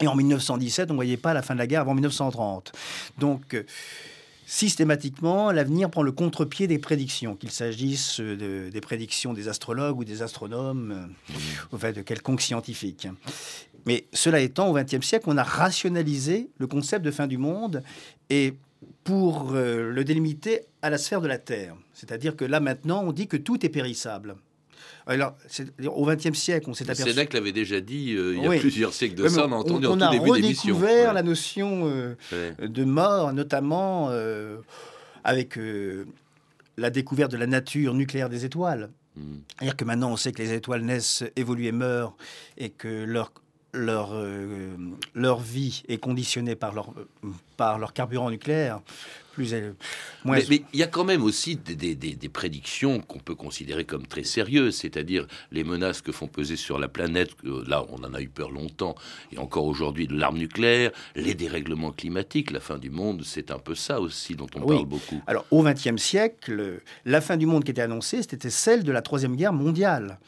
Et 0.00 0.06
en 0.06 0.14
1917, 0.14 0.90
on 0.90 0.94
ne 0.94 0.98
voyait 0.98 1.16
pas 1.16 1.34
la 1.34 1.42
fin 1.42 1.54
de 1.54 1.58
la 1.58 1.66
guerre 1.66 1.80
avant 1.80 1.94
1930. 1.94 2.72
Donc, 3.18 3.54
euh, 3.54 3.64
systématiquement, 4.48 5.52
l'avenir 5.52 5.90
prend 5.90 6.02
le 6.02 6.10
contre-pied 6.10 6.66
des 6.66 6.78
prédictions, 6.78 7.36
qu'il 7.36 7.50
s'agisse 7.50 8.18
des 8.18 8.80
prédictions 8.80 9.34
des 9.34 9.46
astrologues 9.46 9.98
ou 9.98 10.04
des 10.04 10.22
astronomes, 10.22 11.10
mmh. 11.28 11.78
fait, 11.78 11.92
de 11.92 12.00
quelconque 12.00 12.40
scientifique. 12.40 13.08
Mais 13.84 14.06
cela 14.14 14.40
étant, 14.40 14.70
au 14.70 14.74
XXe 14.74 15.06
siècle, 15.06 15.26
on 15.28 15.36
a 15.36 15.42
rationalisé 15.42 16.48
le 16.56 16.66
concept 16.66 17.04
de 17.04 17.10
fin 17.10 17.26
du 17.26 17.36
monde 17.36 17.82
et 18.30 18.54
pour 19.04 19.52
euh, 19.52 19.90
le 19.92 20.02
délimiter 20.02 20.62
à 20.80 20.88
la 20.88 20.96
sphère 20.96 21.20
de 21.20 21.28
la 21.28 21.38
Terre. 21.38 21.76
C'est-à-dire 21.92 22.34
que 22.34 22.46
là, 22.46 22.58
maintenant, 22.58 23.04
on 23.04 23.12
dit 23.12 23.28
que 23.28 23.36
tout 23.36 23.66
est 23.66 23.68
périssable. 23.68 24.36
Alors, 25.08 25.34
au 25.86 26.06
XXe 26.06 26.38
siècle, 26.38 26.68
on 26.68 26.74
s'est 26.74 26.84
aperçu. 26.84 27.10
Sénèque 27.10 27.32
l'avait 27.32 27.52
déjà 27.52 27.80
dit 27.80 28.14
euh, 28.14 28.36
il 28.36 28.42
y 28.42 28.46
a 28.46 28.60
plusieurs 28.60 28.92
siècles 28.92 29.14
de 29.14 29.28
ça, 29.28 29.46
on 29.46 29.52
a 29.52 29.56
entendu 29.56 29.86
on, 29.86 29.92
en 29.92 30.06
tout 30.06 30.10
début 30.10 30.40
d'émission. 30.40 30.74
On 30.74 30.76
a 30.76 30.80
redécouvert 30.80 31.12
la 31.14 31.22
notion 31.22 31.82
euh, 31.86 32.14
de 32.60 32.84
mort, 32.84 33.32
notamment 33.32 34.10
avec 35.24 35.58
la 36.76 36.90
découverte 36.90 37.32
de 37.32 37.36
la 37.36 37.46
nature 37.46 37.94
nucléaire 37.94 38.28
des 38.28 38.44
étoiles. 38.44 38.90
Hmm. 39.16 39.38
C'est-à-dire 39.56 39.76
que 39.76 39.84
maintenant, 39.84 40.12
on 40.12 40.16
sait 40.16 40.32
que 40.32 40.42
les 40.42 40.52
étoiles 40.52 40.82
naissent, 40.82 41.24
évoluent 41.36 41.66
et 41.66 41.72
meurent, 41.72 42.16
et 42.56 42.70
que 42.70 43.04
leur 43.04 43.32
leur, 43.72 44.10
euh, 44.12 44.76
leur 45.14 45.40
vie 45.40 45.82
est 45.88 45.98
conditionnée 45.98 46.56
par 46.56 46.72
leur, 46.72 46.92
par 47.56 47.78
leur 47.78 47.92
carburant 47.92 48.30
nucléaire, 48.30 48.80
plus, 49.32 49.54
mais, 50.24 50.42
mais, 50.48 50.62
il 50.72 50.80
y 50.80 50.82
a 50.82 50.88
quand 50.88 51.04
même 51.04 51.22
aussi 51.22 51.54
des, 51.54 51.76
des, 51.76 51.94
des 51.94 52.28
prédictions 52.28 53.00
qu'on 53.00 53.20
peut 53.20 53.36
considérer 53.36 53.84
comme 53.84 54.04
très 54.04 54.24
sérieuses, 54.24 54.78
c'est-à-dire 54.78 55.28
les 55.52 55.62
menaces 55.62 56.02
que 56.02 56.10
font 56.10 56.26
peser 56.26 56.56
sur 56.56 56.76
la 56.76 56.88
planète. 56.88 57.30
Là, 57.44 57.84
on 57.88 58.02
en 58.02 58.14
a 58.14 58.20
eu 58.20 58.28
peur 58.28 58.50
longtemps, 58.50 58.96
et 59.30 59.38
encore 59.38 59.64
aujourd'hui, 59.64 60.08
de 60.08 60.14
l'arme 60.16 60.38
nucléaire, 60.38 60.90
les 61.14 61.34
dérèglements 61.34 61.92
climatiques, 61.92 62.50
la 62.50 62.58
fin 62.58 62.78
du 62.78 62.90
monde, 62.90 63.22
c'est 63.24 63.52
un 63.52 63.60
peu 63.60 63.76
ça 63.76 64.00
aussi 64.00 64.34
dont 64.34 64.48
on 64.56 64.66
parle 64.66 64.86
beaucoup. 64.86 65.22
Alors, 65.28 65.46
au 65.52 65.62
XXe 65.62 66.02
siècle, 66.02 66.80
la 67.04 67.20
fin 67.20 67.36
du 67.36 67.46
monde 67.46 67.62
qui 67.62 67.70
était 67.70 67.82
annoncée, 67.82 68.22
c'était 68.22 68.50
celle 68.50 68.82
de 68.82 68.90
la 68.90 69.02
Troisième 69.02 69.36
Guerre 69.36 69.52
mondiale 69.52 70.18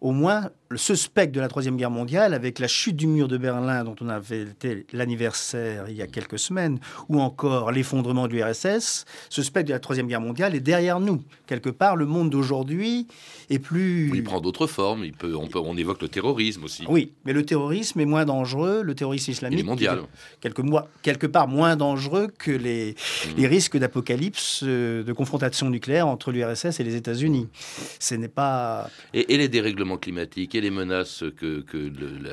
au 0.00 0.12
moins 0.12 0.50
le 0.70 0.78
suspect 0.78 1.26
de 1.26 1.40
la 1.40 1.48
Troisième 1.48 1.76
Guerre 1.76 1.90
mondiale, 1.90 2.32
avec 2.32 2.60
la 2.60 2.68
chute 2.68 2.94
du 2.94 3.08
mur 3.08 3.26
de 3.26 3.36
Berlin 3.36 3.82
dont 3.82 3.96
on 4.00 4.08
avait 4.08 4.42
été 4.42 4.86
l'anniversaire 4.92 5.86
il 5.88 5.96
y 5.96 6.02
a 6.02 6.06
quelques 6.06 6.38
semaines, 6.38 6.78
ou 7.08 7.20
encore 7.20 7.72
l'effondrement 7.72 8.28
de 8.28 8.34
l'URSS, 8.34 9.04
ce 9.30 9.42
spectre 9.42 9.66
de 9.66 9.72
la 9.72 9.80
Troisième 9.80 10.06
Guerre 10.06 10.20
mondiale 10.20 10.54
est 10.54 10.60
derrière 10.60 11.00
nous. 11.00 11.24
Quelque 11.48 11.70
part, 11.70 11.96
le 11.96 12.06
monde 12.06 12.30
d'aujourd'hui 12.30 13.08
est 13.50 13.58
plus... 13.58 14.12
Il 14.14 14.22
prend 14.22 14.40
d'autres 14.40 14.68
formes, 14.68 15.04
il 15.04 15.12
peut, 15.12 15.34
on, 15.34 15.48
peut, 15.48 15.58
on 15.58 15.76
évoque 15.76 16.02
le 16.02 16.08
terrorisme 16.08 16.62
aussi. 16.62 16.84
Oui, 16.88 17.14
mais 17.24 17.32
le 17.32 17.44
terrorisme 17.44 17.98
est 17.98 18.06
moins 18.06 18.24
dangereux, 18.24 18.82
le 18.84 18.94
terrorisme 18.94 19.32
islamique... 19.32 19.58
Il 19.58 19.62
est 19.62 19.66
mondial. 19.66 20.02
Quelque, 20.40 20.62
quelque 21.02 21.26
part 21.26 21.48
moins 21.48 21.74
dangereux 21.74 22.28
que 22.38 22.52
les, 22.52 22.92
hmm. 22.92 23.40
les 23.40 23.46
risques 23.48 23.76
d'apocalypse, 23.76 24.60
euh, 24.62 25.02
de 25.02 25.12
confrontation 25.12 25.68
nucléaire 25.68 26.06
entre 26.06 26.30
l'URSS 26.30 26.78
et 26.78 26.84
les 26.84 26.94
États-Unis. 26.94 27.48
Ce 27.98 28.14
n'est 28.14 28.28
pas... 28.28 28.88
Et, 29.12 29.34
et 29.34 29.36
les 29.36 29.48
dérèglements 29.48 29.96
climatique 29.96 30.54
les 30.60 30.70
menaces 30.70 31.24
que, 31.36 31.64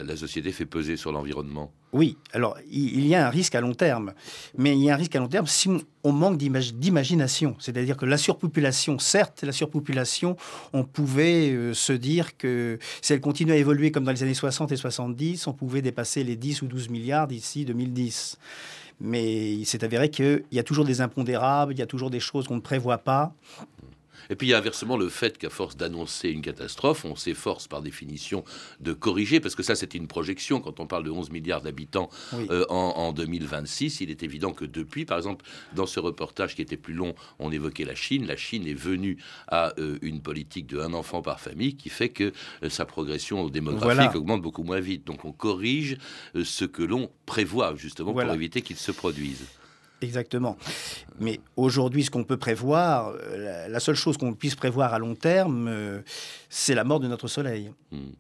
la, 0.06 0.16
société 0.16 0.52
fait 0.52 0.66
peser 0.66 0.98
sur 0.98 1.12
l'environnement? 1.12 1.72
Oui, 1.94 2.18
alors 2.34 2.58
il, 2.70 3.08
y 3.08 3.16
a 3.16 3.26
un 3.26 3.30
risque 3.30 3.56
à 3.56 3.62
long 3.62 3.74
terme, 3.74 4.14
mais 4.58 4.76
il 4.76 4.84
y 4.84 4.90
a 4.90 4.94
un 4.94 4.98
risque 4.98 5.16
à 5.16 5.20
long 5.20 5.28
terme 5.28 5.48
si 5.48 5.70
on 6.04 6.12
manque 6.12 6.38
d'imagination. 6.38 7.56
C'est-à-dire 7.60 7.96
que 7.98 8.06
la 8.06 8.18
surpopulation, 8.18 9.00
certes, 9.00 9.44
la 9.44 9.52
surpopulation, 9.52 10.36
on 10.74 10.84
pouvait 10.84 11.52
euh, 11.52 11.74
se 11.74 11.94
dire 11.94 12.38
que 12.38 12.78
si 13.02 13.14
elle 13.14 13.22
continue 13.22 13.54
à 13.54 13.58
évoluer 13.58 13.92
comme 13.92 14.04
dans 14.04 14.12
les 14.12 14.24
années 14.24 14.34
60 14.34 14.72
et 14.72 14.78
70, 14.78 15.48
on 15.48 15.54
pouvait 15.54 15.82
dépasser 15.82 16.24
les 16.24 16.36
10 16.36 16.62
ou 16.64 16.68
12 16.68 16.90
milliards 16.90 17.28
d'ici 17.28 17.66
2010 17.66 18.38
mais 19.00 19.54
il 19.54 19.66
s'est 19.66 19.84
avéré 19.84 20.10
qu'il 20.10 20.44
y 20.52 20.60
a 20.60 20.64
toujours 20.64 20.86
des 20.86 21.02
impondérables, 21.02 21.74
il 21.74 21.80
y 21.80 21.84
a 21.84 21.86
toujours 21.86 22.10
des 22.10 22.20
choses 22.20 22.48
qu'on 22.48 22.56
ne 22.56 22.62
prévoit 22.62 22.98
pas. 22.98 23.34
Et 24.30 24.36
puis 24.36 24.48
il 24.48 24.50
y 24.52 24.54
a 24.54 24.58
inversement 24.58 24.98
le 24.98 25.10
fait 25.10 25.38
qu'à 25.38 25.50
force 25.50 25.78
d'annoncer 25.78 26.30
une 26.30 26.42
catastrophe, 26.42 27.06
on 27.06 27.16
s'efforce 27.16 27.68
par 27.68 27.82
définition 27.82 28.44
de 28.80 28.94
corriger, 28.94 29.40
parce 29.40 29.56
que 29.56 29.64
ça 29.64 29.76
c'est 29.76 29.94
une 29.94 30.08
projection 30.08 30.60
quand 30.60 30.80
on 30.80 30.88
parle 30.88 31.04
de 31.04 31.12
11 31.12 31.32
milliards 31.32 31.62
d'habitants 31.62 32.10
euh, 32.34 32.66
en, 32.70 33.12
2026. 33.14 34.02
Il 34.02 34.10
est 34.10 34.24
évident 34.24 34.52
que 34.52 34.66
depuis, 34.66 35.06
par 35.06 35.18
exemple, 35.18 35.46
dans 35.76 35.86
ce 35.86 36.00
reportage 36.00 36.56
qui 36.56 36.62
était 36.62 36.78
plus 36.78 36.94
long, 36.94 37.16
on 37.40 37.52
évoquait 37.52 37.86
la 37.86 37.96
Chine. 37.96 38.26
La 38.28 38.36
Chine 38.36 38.68
est 38.68 38.74
venue 38.74 39.18
à 39.48 39.74
euh, 39.80 39.98
une 40.02 40.22
politique 40.22 40.68
de 40.68 40.80
un 40.80 40.94
enfant 40.94 41.22
par 41.22 41.40
famille 41.40 41.76
qui 41.76 41.90
fait 41.90 42.10
que 42.10 42.32
euh, 42.64 42.70
sa 42.70 42.86
progression 42.86 43.48
démographique 43.50 44.16
augmente 44.16 44.42
beaucoup 44.42 44.64
moins 44.64 44.80
vite. 44.80 45.06
Donc 45.06 45.26
on 45.26 45.32
corrige 45.32 45.98
ce 46.44 46.66
que 46.66 46.84
l'on 46.84 47.10
prévoit 47.26 47.76
justement 47.76 48.14
pour 48.14 48.22
éviter 48.34 48.62
qu'il 48.62 48.78
se 48.78 48.92
produise. 48.92 49.46
Exactement. 50.02 50.58
Mais 51.20 51.40
aujourd'hui, 51.56 52.04
ce 52.04 52.12
qu'on 52.12 52.24
peut 52.24 52.38
prévoir, 52.38 53.14
euh, 53.20 53.68
la, 53.68 53.80
seule 53.80 53.96
chose 53.96 54.18
qu'on 54.18 54.34
puisse 54.34 54.56
prévoir 54.56 54.94
à 54.94 55.00
long 55.00 55.16
terme, 55.16 55.68
euh, 55.68 56.02
c'est 56.50 56.76
la 56.76 56.84
mort 56.84 57.00
de 57.00 57.08
notre 57.08 57.28
Soleil. 57.28 57.72
Hmm. 57.92 58.12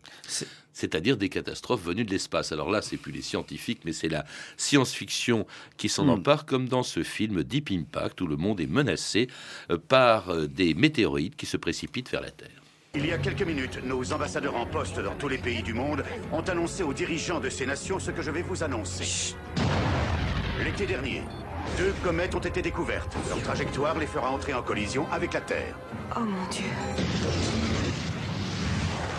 C'est-à-dire 0.74 1.18
des 1.18 1.30
catastrophes 1.30 1.84
venues 1.84 2.06
de 2.06 2.12
l'espace. 2.12 2.52
Alors 2.52 2.72
là, 2.72 2.82
c'est 2.82 2.98
plus 2.98 3.12
les 3.12 3.22
scientifiques, 3.22 3.82
mais 3.86 3.94
c'est 3.94 4.10
la 4.10 4.26
science-fiction 4.58 5.46
qui 5.78 5.90
s'en 5.90 6.06
hmm. 6.06 6.10
empare, 6.10 6.46
comme 6.46 6.68
dans 6.68 6.84
ce 6.84 7.04
film 7.04 7.44
Deep 7.44 7.70
Impact, 7.72 8.22
où 8.22 8.28
le 8.28 8.38
monde 8.38 8.60
est 8.60 8.68
menacé 8.68 9.28
euh, 9.70 9.78
par 9.78 10.36
des 10.48 10.74
météorites 10.74 11.36
qui 11.36 11.46
se 11.46 11.58
précipitent 11.58 12.10
vers 12.10 12.22
la 12.22 12.32
Terre. 12.32 12.50
Il 12.96 13.06
y 13.06 13.12
a 13.12 13.20
quelques 13.20 13.44
minutes, 13.44 13.80
nos 13.84 14.12
ambassadeurs 14.12 14.56
en 14.56 14.66
poste 14.66 15.00
dans 15.00 15.14
tous 15.14 15.28
les 15.28 15.38
pays 15.38 15.62
du 15.62 15.74
monde 15.74 16.04
ont 16.32 16.42
annoncé 16.42 16.82
aux 16.82 16.94
dirigeants 16.94 17.40
de 17.40 17.50
ces 17.50 17.68
nations 17.68 18.00
ce 18.00 18.10
que 18.10 18.24
je 18.24 18.32
vais 18.32 18.42
vous 18.42 18.64
annoncer. 18.64 19.36
L'été 20.64 20.88
dernier, 20.88 21.22
deux 21.78 21.94
comètes 22.04 22.36
ont 22.36 22.40
été 22.40 22.62
découvertes. 22.62 23.16
Leur 23.30 23.42
trajectoire 23.42 23.98
les 23.98 24.08
fera 24.08 24.30
entrer 24.32 24.54
en 24.54 24.62
collision 24.62 25.06
avec 25.12 25.34
la 25.34 25.42
Terre. 25.42 25.76
Oh 26.16 26.22
mon 26.22 26.48
Dieu. 26.50 26.66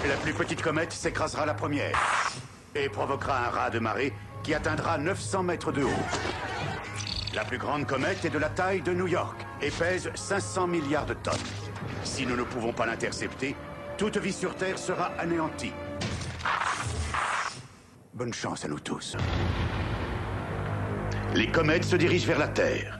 La 0.09 0.17
plus 0.17 0.33
petite 0.33 0.63
comète 0.63 0.93
s'écrasera 0.93 1.45
la 1.45 1.55
première 1.55 1.99
et 2.75 2.89
provoquera 2.89 3.47
un 3.47 3.51
raz 3.51 3.71
de 3.71 3.79
marée 3.79 4.13
qui 4.43 4.55
atteindra 4.55 4.99
900 4.99 5.43
mètres 5.43 5.73
de 5.73 5.83
haut. 5.83 6.05
La 7.35 7.45
plus 7.45 7.59
grande 7.59 7.87
comète 7.87 8.25
est 8.25 8.31
de 8.31 8.39
la 8.39 8.49
taille 8.49 8.81
de 8.81 8.93
New 8.93 9.07
York 9.07 9.45
et 9.61 9.71
pèse 9.71 10.11
500 10.15 10.67
milliards 10.67 11.07
de 11.07 11.15
tonnes. 11.15 11.35
Si 12.05 12.27
nous 12.27 12.37
ne 12.37 12.43
pouvons 12.43 12.73
pas 12.73 12.87
l'intercepter, 12.87 13.55
toute 13.97 14.17
vie 14.17 14.33
sur 14.33 14.55
Terre 14.55 14.79
sera 14.79 15.13
anéantie. 15.19 15.73
Bonne 18.15 18.33
chance 18.33 18.65
à 18.65 18.69
nous 18.69 18.81
tous. 18.81 19.17
Les 21.35 21.47
comètes 21.47 21.85
se 21.85 21.97
dirigent 21.97 22.27
vers 22.27 22.38
la 22.38 22.49
Terre. 22.49 22.99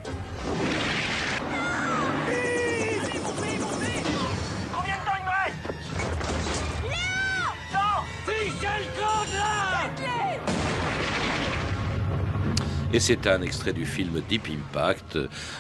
Et 12.95 13.01
c'est 13.01 13.27
un 13.27 13.43
extrait 13.43 13.75
du 13.75 13.85
film 13.85 14.23
Deep 14.31 14.49
Impact, 14.49 15.19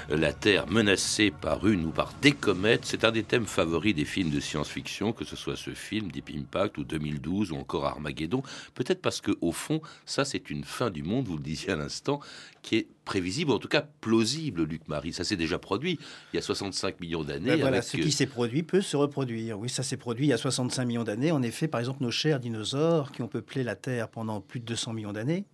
la 0.09 0.33
Terre 0.33 0.67
menacée 0.67 1.31
par 1.31 1.67
une 1.67 1.85
ou 1.85 1.91
par 1.91 2.15
des 2.23 2.33
comètes. 2.33 2.87
C'est 2.87 3.05
un 3.05 3.13
des 3.13 3.23
thèmes 3.23 3.45
favoris 3.45 3.95
des 3.95 4.07
films 4.07 4.31
de 4.31 4.41
science-fiction, 4.41 5.13
que 5.13 5.27
ce 5.27 5.37
soit 5.37 5.55
ce 5.55 5.73
film 5.73 6.11
Deep 6.11 6.31
Impact 6.35 6.79
ou 6.79 6.85
2012 6.85 7.53
ou 7.53 7.57
encore 7.57 7.85
Armageddon. 7.85 8.43
Peut-être 8.75 9.03
parce 9.03 9.21
que 9.21 9.33
au 9.43 9.53
fond, 9.53 9.83
ça 10.07 10.25
c'est 10.25 10.49
une 10.49 10.65
fin 10.65 10.89
du 10.89 11.03
monde, 11.03 11.27
vous 11.27 11.37
le 11.37 11.43
disiez 11.43 11.73
à 11.73 11.77
l'instant, 11.77 12.21
qui 12.63 12.77
est 12.77 12.89
prévisible, 13.05 13.53
en 13.53 13.59
tout 13.59 13.69
cas 13.69 13.87
plausible, 14.01 14.63
Luc 14.63 14.89
Marie. 14.89 15.13
Ça 15.13 15.23
s'est 15.23 15.37
déjà 15.37 15.59
produit 15.59 15.99
il 16.33 16.37
y 16.37 16.39
a 16.39 16.43
65 16.43 16.99
millions 16.99 17.25
d'années. 17.25 17.51
Ben 17.51 17.61
voilà, 17.61 17.83
ce 17.83 17.99
qui 17.99 18.11
s'est 18.11 18.27
produit 18.27 18.63
peut 18.63 18.81
se 18.81 18.97
reproduire. 18.97 19.59
Oui, 19.59 19.69
ça 19.69 19.83
s'est 19.83 19.99
produit 19.99 20.25
il 20.25 20.31
y 20.31 20.33
a 20.33 20.39
65 20.39 20.87
millions 20.87 21.05
d'années. 21.05 21.31
En 21.31 21.43
effet, 21.43 21.69
par 21.69 21.81
exemple, 21.81 22.03
nos 22.03 22.11
chers 22.11 22.41
dinosaures 22.41 23.13
qui 23.13 23.21
ont 23.21 23.29
peuplé 23.29 23.65
la 23.65 23.77
Terre 23.77 24.09
pendant 24.09 24.41
plus 24.41 24.61
de 24.61 24.65
200 24.65 24.95
millions 24.95 25.13
d'années 25.13 25.45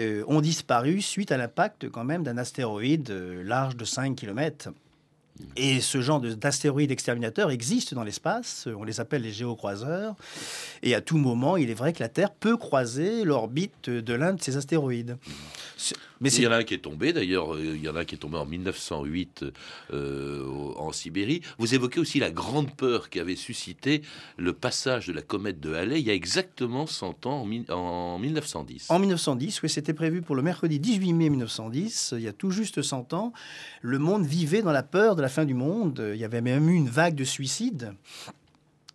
euh, 0.00 0.24
ont 0.26 0.40
disparu 0.40 1.00
suite 1.00 1.32
à 1.32 1.36
l'impact 1.36 1.88
quand 1.90 2.04
même 2.04 2.22
d'un 2.22 2.38
astéroïde 2.38 3.10
euh, 3.10 3.42
large 3.42 3.76
de 3.76 3.84
5 3.84 4.16
km. 4.16 4.70
Et 5.56 5.80
ce 5.80 6.00
genre 6.00 6.20
d'astéroïdes 6.20 6.90
exterminateurs 6.90 7.50
existe 7.50 7.94
dans 7.94 8.04
l'espace, 8.04 8.68
on 8.76 8.84
les 8.84 9.00
appelle 9.00 9.22
les 9.22 9.32
géocroiseurs, 9.32 10.14
et 10.82 10.94
à 10.94 11.00
tout 11.00 11.16
moment, 11.16 11.56
il 11.56 11.70
est 11.70 11.74
vrai 11.74 11.94
que 11.94 12.00
la 12.00 12.10
Terre 12.10 12.30
peut 12.30 12.58
croiser 12.58 13.24
l'orbite 13.24 13.88
de 13.88 14.12
l'un 14.12 14.34
de 14.34 14.42
ces 14.42 14.58
astéroïdes. 14.58 15.16
Mais 16.20 16.30
il 16.30 16.44
y 16.44 16.46
en 16.46 16.52
a 16.52 16.56
un 16.56 16.64
qui 16.64 16.74
est 16.74 16.78
tombé, 16.78 17.12
d'ailleurs, 17.12 17.54
euh, 17.54 17.74
il 17.74 17.82
y 17.82 17.88
en 17.88 17.96
a 17.96 18.00
un 18.00 18.04
qui 18.04 18.14
est 18.14 18.18
tombé 18.18 18.36
en 18.36 18.44
1908 18.44 19.44
euh, 19.92 20.44
en 20.76 20.92
Sibérie. 20.92 21.40
Vous 21.58 21.74
évoquez 21.74 21.98
aussi 21.98 22.18
la 22.18 22.30
grande 22.30 22.70
peur 22.74 23.08
qu'avait 23.08 23.36
suscité 23.36 24.02
le 24.36 24.52
passage 24.52 25.06
de 25.06 25.12
la 25.12 25.22
comète 25.22 25.60
de 25.60 25.72
Halley 25.72 26.00
il 26.00 26.06
y 26.06 26.10
a 26.10 26.14
exactement 26.14 26.86
100 26.86 27.26
ans, 27.26 27.46
en, 27.70 28.18
1910. 28.18 28.90
En 28.90 28.98
1910, 28.98 29.62
oui, 29.62 29.70
c'était 29.70 29.94
prévu 29.94 30.20
pour 30.20 30.36
le 30.36 30.42
mercredi 30.42 30.78
18 30.78 31.12
mai 31.14 31.30
1910, 31.30 32.14
il 32.16 32.22
y 32.22 32.28
a 32.28 32.32
tout 32.32 32.50
juste 32.50 32.82
100 32.82 33.14
ans. 33.14 33.32
Le 33.80 33.98
monde 33.98 34.26
vivait 34.26 34.62
dans 34.62 34.72
la 34.72 34.82
peur 34.82 35.16
de 35.16 35.22
la 35.22 35.28
fin 35.28 35.44
du 35.44 35.54
monde. 35.54 36.10
Il 36.14 36.20
y 36.20 36.24
avait 36.24 36.42
même 36.42 36.68
eu 36.68 36.74
une 36.74 36.88
vague 36.88 37.14
de 37.14 37.24
suicides 37.24 37.94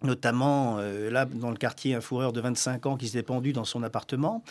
notamment 0.04 0.78
euh, 0.80 1.10
là 1.10 1.26
dans 1.26 1.50
le 1.50 1.58
quartier 1.58 1.96
un 1.96 2.02
fourreur 2.02 2.34
de 2.34 2.42
25 2.42 2.86
ans 2.86 2.98
qui 2.98 3.08
s'est 3.08 3.24
pendu 3.24 3.54
dans 3.54 3.66
son 3.66 3.84
appartement 3.84 4.44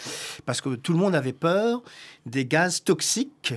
parce 0.46 0.61
que 0.61 0.74
tout 0.74 0.92
le 0.92 0.98
monde 0.98 1.14
avait 1.14 1.33
peur 1.33 1.83
des 2.26 2.46
gaz 2.46 2.83
toxiques 2.83 3.54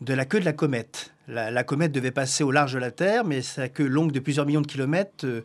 de 0.00 0.14
la 0.14 0.24
queue 0.24 0.40
de 0.40 0.44
la 0.44 0.52
comète. 0.52 1.12
La, 1.28 1.62
comète 1.62 1.92
devait 1.92 2.10
passer 2.10 2.42
au 2.42 2.50
large 2.50 2.72
de 2.72 2.80
la 2.80 2.90
Terre, 2.90 3.24
mais 3.24 3.40
sa 3.40 3.68
queue 3.68 3.86
longue 3.86 4.10
de 4.10 4.18
plusieurs 4.18 4.46
millions 4.46 4.62
de 4.62 4.66
kilomètres 4.66 5.24
euh, 5.24 5.42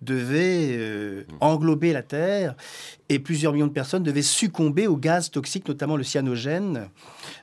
devait 0.00 0.68
euh, 0.70 1.24
englober 1.40 1.92
la 1.92 2.02
Terre 2.02 2.54
et 3.10 3.18
plusieurs 3.18 3.52
millions 3.52 3.66
de 3.66 3.72
personnes 3.72 4.02
devaient 4.02 4.22
succomber 4.22 4.86
aux 4.86 4.96
gaz 4.96 5.30
toxiques, 5.30 5.68
notamment 5.68 5.96
le 5.96 6.04
cyanogène, 6.04 6.88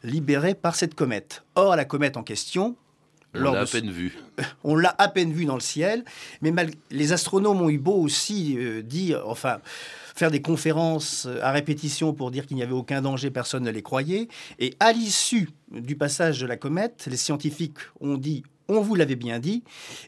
libéré 0.04 0.56
par 0.56 0.76
cette 0.76 0.96
comète. 0.96 1.44
Or, 1.54 1.76
la 1.76 1.86
comète 1.86 2.18
en 2.18 2.24
question, 2.24 2.76
on 3.34 3.40
l'a 3.42 3.62
à 3.62 3.66
peine 3.66 3.90
vu. 3.90 4.18
On 4.64 4.76
l'a 4.76 4.96
à 4.98 5.08
peine 5.10 5.32
vu 5.32 5.46
dans 5.46 5.56
le 5.56 5.62
ciel, 5.62 6.04
mais 6.42 6.52
mal... 6.52 6.72
les 6.90 7.14
astronomes 7.14 7.62
ont 7.62 7.70
eu 7.70 7.78
beau 7.78 7.96
aussi 7.96 8.56
euh, 8.58 8.82
dire, 8.82 9.24
enfin, 9.28 9.60
faire 10.16 10.32
des 10.32 10.42
conférences 10.42 11.28
à 11.42 11.52
répétition 11.52 12.14
pour 12.14 12.32
dire 12.32 12.48
qu'il 12.48 12.58
n'y 12.58 12.64
avait 12.64 12.74
aucun 12.74 13.02
danger, 13.02 13.30
personne 13.30 13.64
ne 13.64 13.72
les 13.72 13.82
croyait. 13.82 14.28
Et 14.60 14.76
à 14.80 14.92
l'issue 14.92 15.50
du 15.72 15.96
passage 15.96 16.40
de 16.40 16.48
la 16.48 16.58
comète, 16.58 17.08
les 17.10 17.18
scientifiques 17.18 17.78
ont 18.00 18.18
dit 18.18 18.44
on 18.68 18.82
vous 18.82 18.96
l'avait 18.96 19.16
bien 19.16 19.40
dit, 19.40 19.64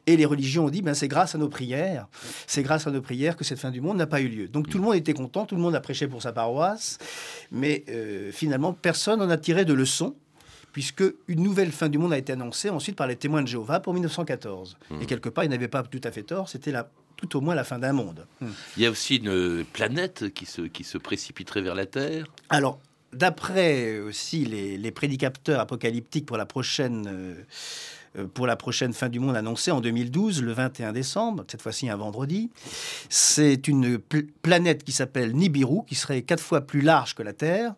et 0.07 0.15
les 0.15 0.25
religions 0.25 0.65
ont 0.65 0.69
dit, 0.69 0.81
ben 0.81 0.93
c'est 0.93 1.07
grâce 1.07 1.35
à 1.35 1.37
nos 1.37 1.49
prières, 1.49 2.07
c'est 2.47 2.63
grâce 2.63 2.87
à 2.87 2.91
nos 2.91 3.01
prières 3.01 3.35
que 3.35 3.43
cette 3.43 3.59
fin 3.59 3.71
du 3.71 3.81
monde 3.81 3.97
n'a 3.97 4.07
pas 4.07 4.21
eu 4.21 4.27
lieu. 4.27 4.47
Donc 4.47 4.69
tout 4.69 4.77
le 4.77 4.83
monde 4.83 4.95
était 4.95 5.13
content, 5.13 5.45
tout 5.45 5.55
le 5.55 5.61
monde 5.61 5.75
a 5.75 5.81
prêché 5.81 6.07
pour 6.07 6.21
sa 6.21 6.31
paroisse, 6.31 6.97
mais 7.51 7.83
euh, 7.89 8.31
finalement 8.31 8.73
personne 8.73 9.19
n'en 9.19 9.29
a 9.29 9.37
tiré 9.37 9.65
de 9.65 9.73
leçon 9.73 10.15
puisque 10.75 11.05
une 11.29 11.41
nouvelle 11.41 11.71
fin 11.71 11.87
du 11.87 11.97
monde 11.97 12.11
a 12.11 12.17
été 12.17 12.33
annoncée 12.33 12.69
ensuite 12.69 12.97
par 12.97 13.07
les 13.07 13.15
témoins 13.15 13.41
de 13.41 13.47
Jéhovah 13.47 13.79
pour 13.79 13.93
1914. 13.93 14.75
Mmh. 14.91 15.01
Et 15.01 15.05
quelque 15.05 15.29
part, 15.29 15.45
ils 15.45 15.49
n'avaient 15.49 15.69
pas 15.69 15.81
tout 15.83 16.01
à 16.03 16.11
fait 16.11 16.23
tort, 16.23 16.49
c'était 16.49 16.73
la 16.73 16.89
tout 17.15 17.37
au 17.37 17.39
moins 17.39 17.55
la 17.55 17.63
fin 17.63 17.79
d'un 17.79 17.93
monde. 17.93 18.27
Il 18.75 18.83
y 18.83 18.85
a 18.85 18.91
aussi 18.91 19.15
une 19.15 19.63
planète 19.71 20.33
qui 20.33 20.45
se, 20.45 20.63
qui 20.63 20.83
se 20.83 20.97
précipiterait 20.97 21.61
vers 21.61 21.73
la 21.75 21.85
Terre. 21.85 22.25
Alors, 22.49 22.77
d'après 23.13 23.99
aussi 23.99 24.43
les, 24.43 24.77
les 24.77 24.91
prédicateurs 24.91 25.61
apocalyptiques 25.61 26.25
pour 26.25 26.35
la 26.35 26.45
prochaine... 26.45 27.07
euh, 27.07 27.35
euh, 28.17 28.27
pour 28.33 28.47
la 28.47 28.55
prochaine 28.57 28.91
fin 28.93 29.07
du 29.09 29.19
monde 29.21 29.35
annoncée 29.37 29.71
en 29.71 29.79
2012, 29.81 30.41
le 30.43 30.51
21 30.53 30.91
décembre, 30.91 31.45
cette 31.49 31.61
fois-ci 31.61 31.89
un 31.89 31.95
vendredi. 31.97 32.49
C'est 33.09 33.67
une 33.69 33.97
pl- 33.97 34.27
planète 34.41 34.83
qui 34.83 34.91
s'appelle 34.91 35.33
Nibiru, 35.35 35.85
qui 35.87 35.95
serait 35.95 36.21
quatre 36.21 36.43
fois 36.43 36.61
plus 36.61 36.79
large 36.81 37.13
que 37.15 37.23
la 37.23 37.33
Terre 37.33 37.75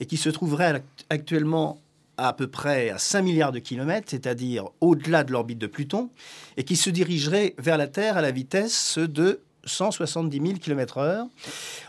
et 0.00 0.06
qui 0.06 0.16
se 0.16 0.28
trouverait 0.28 0.74
act- 0.76 1.06
actuellement 1.10 1.80
à 2.18 2.32
peu 2.32 2.46
près 2.46 2.90
à 2.90 2.98
5 2.98 3.22
milliards 3.22 3.52
de 3.52 3.58
kilomètres, 3.58 4.08
c'est-à-dire 4.10 4.64
au-delà 4.80 5.24
de 5.24 5.32
l'orbite 5.32 5.58
de 5.58 5.66
Pluton, 5.66 6.10
et 6.56 6.64
qui 6.64 6.76
se 6.76 6.90
dirigerait 6.90 7.54
vers 7.58 7.78
la 7.78 7.86
Terre 7.86 8.16
à 8.16 8.22
la 8.22 8.30
vitesse 8.30 8.98
de 8.98 9.40
170 9.64 10.40
000 10.40 10.58
km/h. 10.58 11.28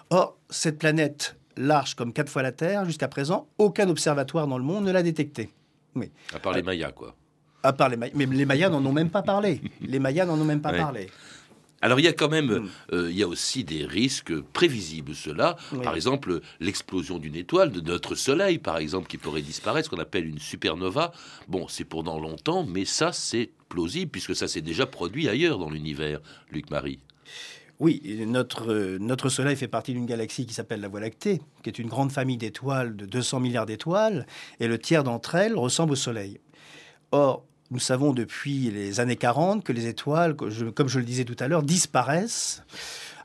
Or, 0.10 0.38
cette 0.50 0.80
planète 0.80 1.36
large 1.56 1.96
comme 1.96 2.14
quatre 2.14 2.30
fois 2.30 2.42
la 2.44 2.52
Terre, 2.52 2.86
jusqu'à 2.86 3.08
présent, 3.08 3.48
aucun 3.58 3.90
observatoire 3.90 4.48
dans 4.48 4.58
le 4.58 4.64
monde 4.64 4.86
ne 4.86 4.92
l'a 4.92 5.04
détectée. 5.04 5.50
Oui. 5.96 6.12
À 6.34 6.40
part 6.40 6.54
les 6.54 6.64
Mayas, 6.64 6.92
quoi. 6.92 7.16
À 7.64 7.74
part 7.74 7.90
les 7.90 7.98
Mayas. 7.98 8.14
Mais 8.16 8.26
les 8.26 8.46
Mayas 8.46 8.70
n'en 8.70 8.86
ont 8.86 8.94
même 8.94 9.10
pas 9.10 9.24
parlé. 9.24 9.62
Les 9.82 10.00
Mayas 10.00 10.26
n'en 10.26 10.40
ont 10.40 10.46
même 10.46 10.62
pas 10.62 10.74
parlé. 10.74 11.10
Alors 11.82 12.00
il 12.00 12.04
y 12.04 12.08
a 12.08 12.14
quand 12.14 12.30
même, 12.30 12.70
euh, 12.92 13.10
il 13.12 13.18
y 13.18 13.22
a 13.24 13.28
aussi 13.28 13.64
des 13.64 13.86
risques 13.86 14.36
prévisibles. 14.42 15.14
Cela, 15.14 15.58
Oui. 15.74 15.84
par 15.84 15.96
exemple, 15.96 16.42
l'explosion 16.60 17.20
d'une 17.20 17.36
étoile, 17.36 17.72
de 17.72 17.82
notre 17.82 18.16
Soleil, 18.16 18.58
par 18.58 18.78
exemple, 18.80 19.08
qui 19.08 19.18
pourrait 19.18 19.44
disparaître, 19.44 19.86
ce 19.90 19.96
qu'on 19.96 20.02
appelle 20.02 20.26
une 20.26 20.40
supernova. 20.40 21.12
Bon, 21.48 21.68
c'est 21.68 21.84
pour 21.86 22.04
dans 22.04 22.20
longtemps, 22.20 22.66
mais 22.66 22.84
ça, 22.86 23.12
c'est 23.12 23.52
plausible 23.70 24.10
puisque 24.12 24.36
ça 24.36 24.48
s'est 24.48 24.62
déjà 24.62 24.86
produit 24.88 25.30
ailleurs 25.30 25.60
dans 25.60 25.70
l'univers. 25.70 26.20
Luc 26.52 26.72
Marie. 26.72 27.00
Oui, 27.80 28.02
notre, 28.26 28.72
euh, 28.74 28.98
notre 29.00 29.30
Soleil 29.30 29.56
fait 29.56 29.68
partie 29.68 29.94
d'une 29.94 30.08
galaxie 30.08 30.48
qui 30.48 30.54
s'appelle 30.56 30.82
la 30.82 30.88
Voie 30.88 31.00
lactée, 31.00 31.42
qui 31.62 31.70
est 31.70 31.78
une 31.78 31.90
grande 31.90 32.12
famille 32.12 32.38
d'étoiles 32.38 32.96
de 32.96 33.06
200 33.06 33.40
milliards 33.40 33.68
d'étoiles, 33.68 34.26
et 34.60 34.68
le 34.68 34.80
tiers 34.80 35.04
d'entre 35.04 35.36
elles 35.36 35.56
ressemble 35.56 35.92
au 35.92 35.96
Soleil. 35.96 36.40
Or, 37.12 37.46
nous 37.72 37.80
savons 37.80 38.14
depuis 38.14 38.72
les 38.72 39.00
années 39.00 39.16
40 39.16 39.64
que 39.64 39.74
les 39.74 39.88
étoiles, 39.88 40.36
comme 40.36 40.88
je 40.88 41.00
le 41.00 41.06
disais 41.06 41.26
tout 41.26 41.36
à 41.40 41.48
l'heure, 41.48 41.64
disparaissent 41.64 42.64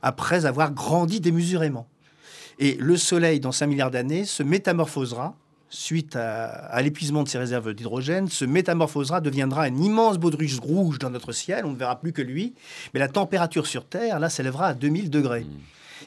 après 0.01 0.45
avoir 0.45 0.71
grandi 0.71 1.19
démesurément. 1.21 1.87
Et 2.59 2.75
le 2.75 2.97
Soleil, 2.97 3.39
dans 3.39 3.51
5 3.51 3.67
milliards 3.67 3.91
d'années, 3.91 4.25
se 4.25 4.43
métamorphosera 4.43 5.35
suite 5.69 6.15
à, 6.15 6.45
à 6.45 6.81
l'épuisement 6.83 7.23
de 7.23 7.29
ses 7.29 7.39
réserves 7.39 7.73
d'hydrogène, 7.73 8.27
se 8.29 8.45
métamorphosera, 8.45 9.21
deviendra 9.21 9.63
un 9.63 9.75
immense 9.75 10.19
baudruche 10.19 10.59
rouge 10.59 10.99
dans 10.99 11.09
notre 11.09 11.31
ciel, 11.31 11.65
on 11.65 11.71
ne 11.71 11.77
verra 11.77 11.99
plus 11.99 12.13
que 12.13 12.21
lui, 12.21 12.53
mais 12.93 12.99
la 12.99 13.07
température 13.07 13.65
sur 13.65 13.85
Terre, 13.85 14.19
là, 14.19 14.29
s'élèvera 14.29 14.67
à 14.67 14.73
2000 14.75 15.09
degrés. 15.09 15.47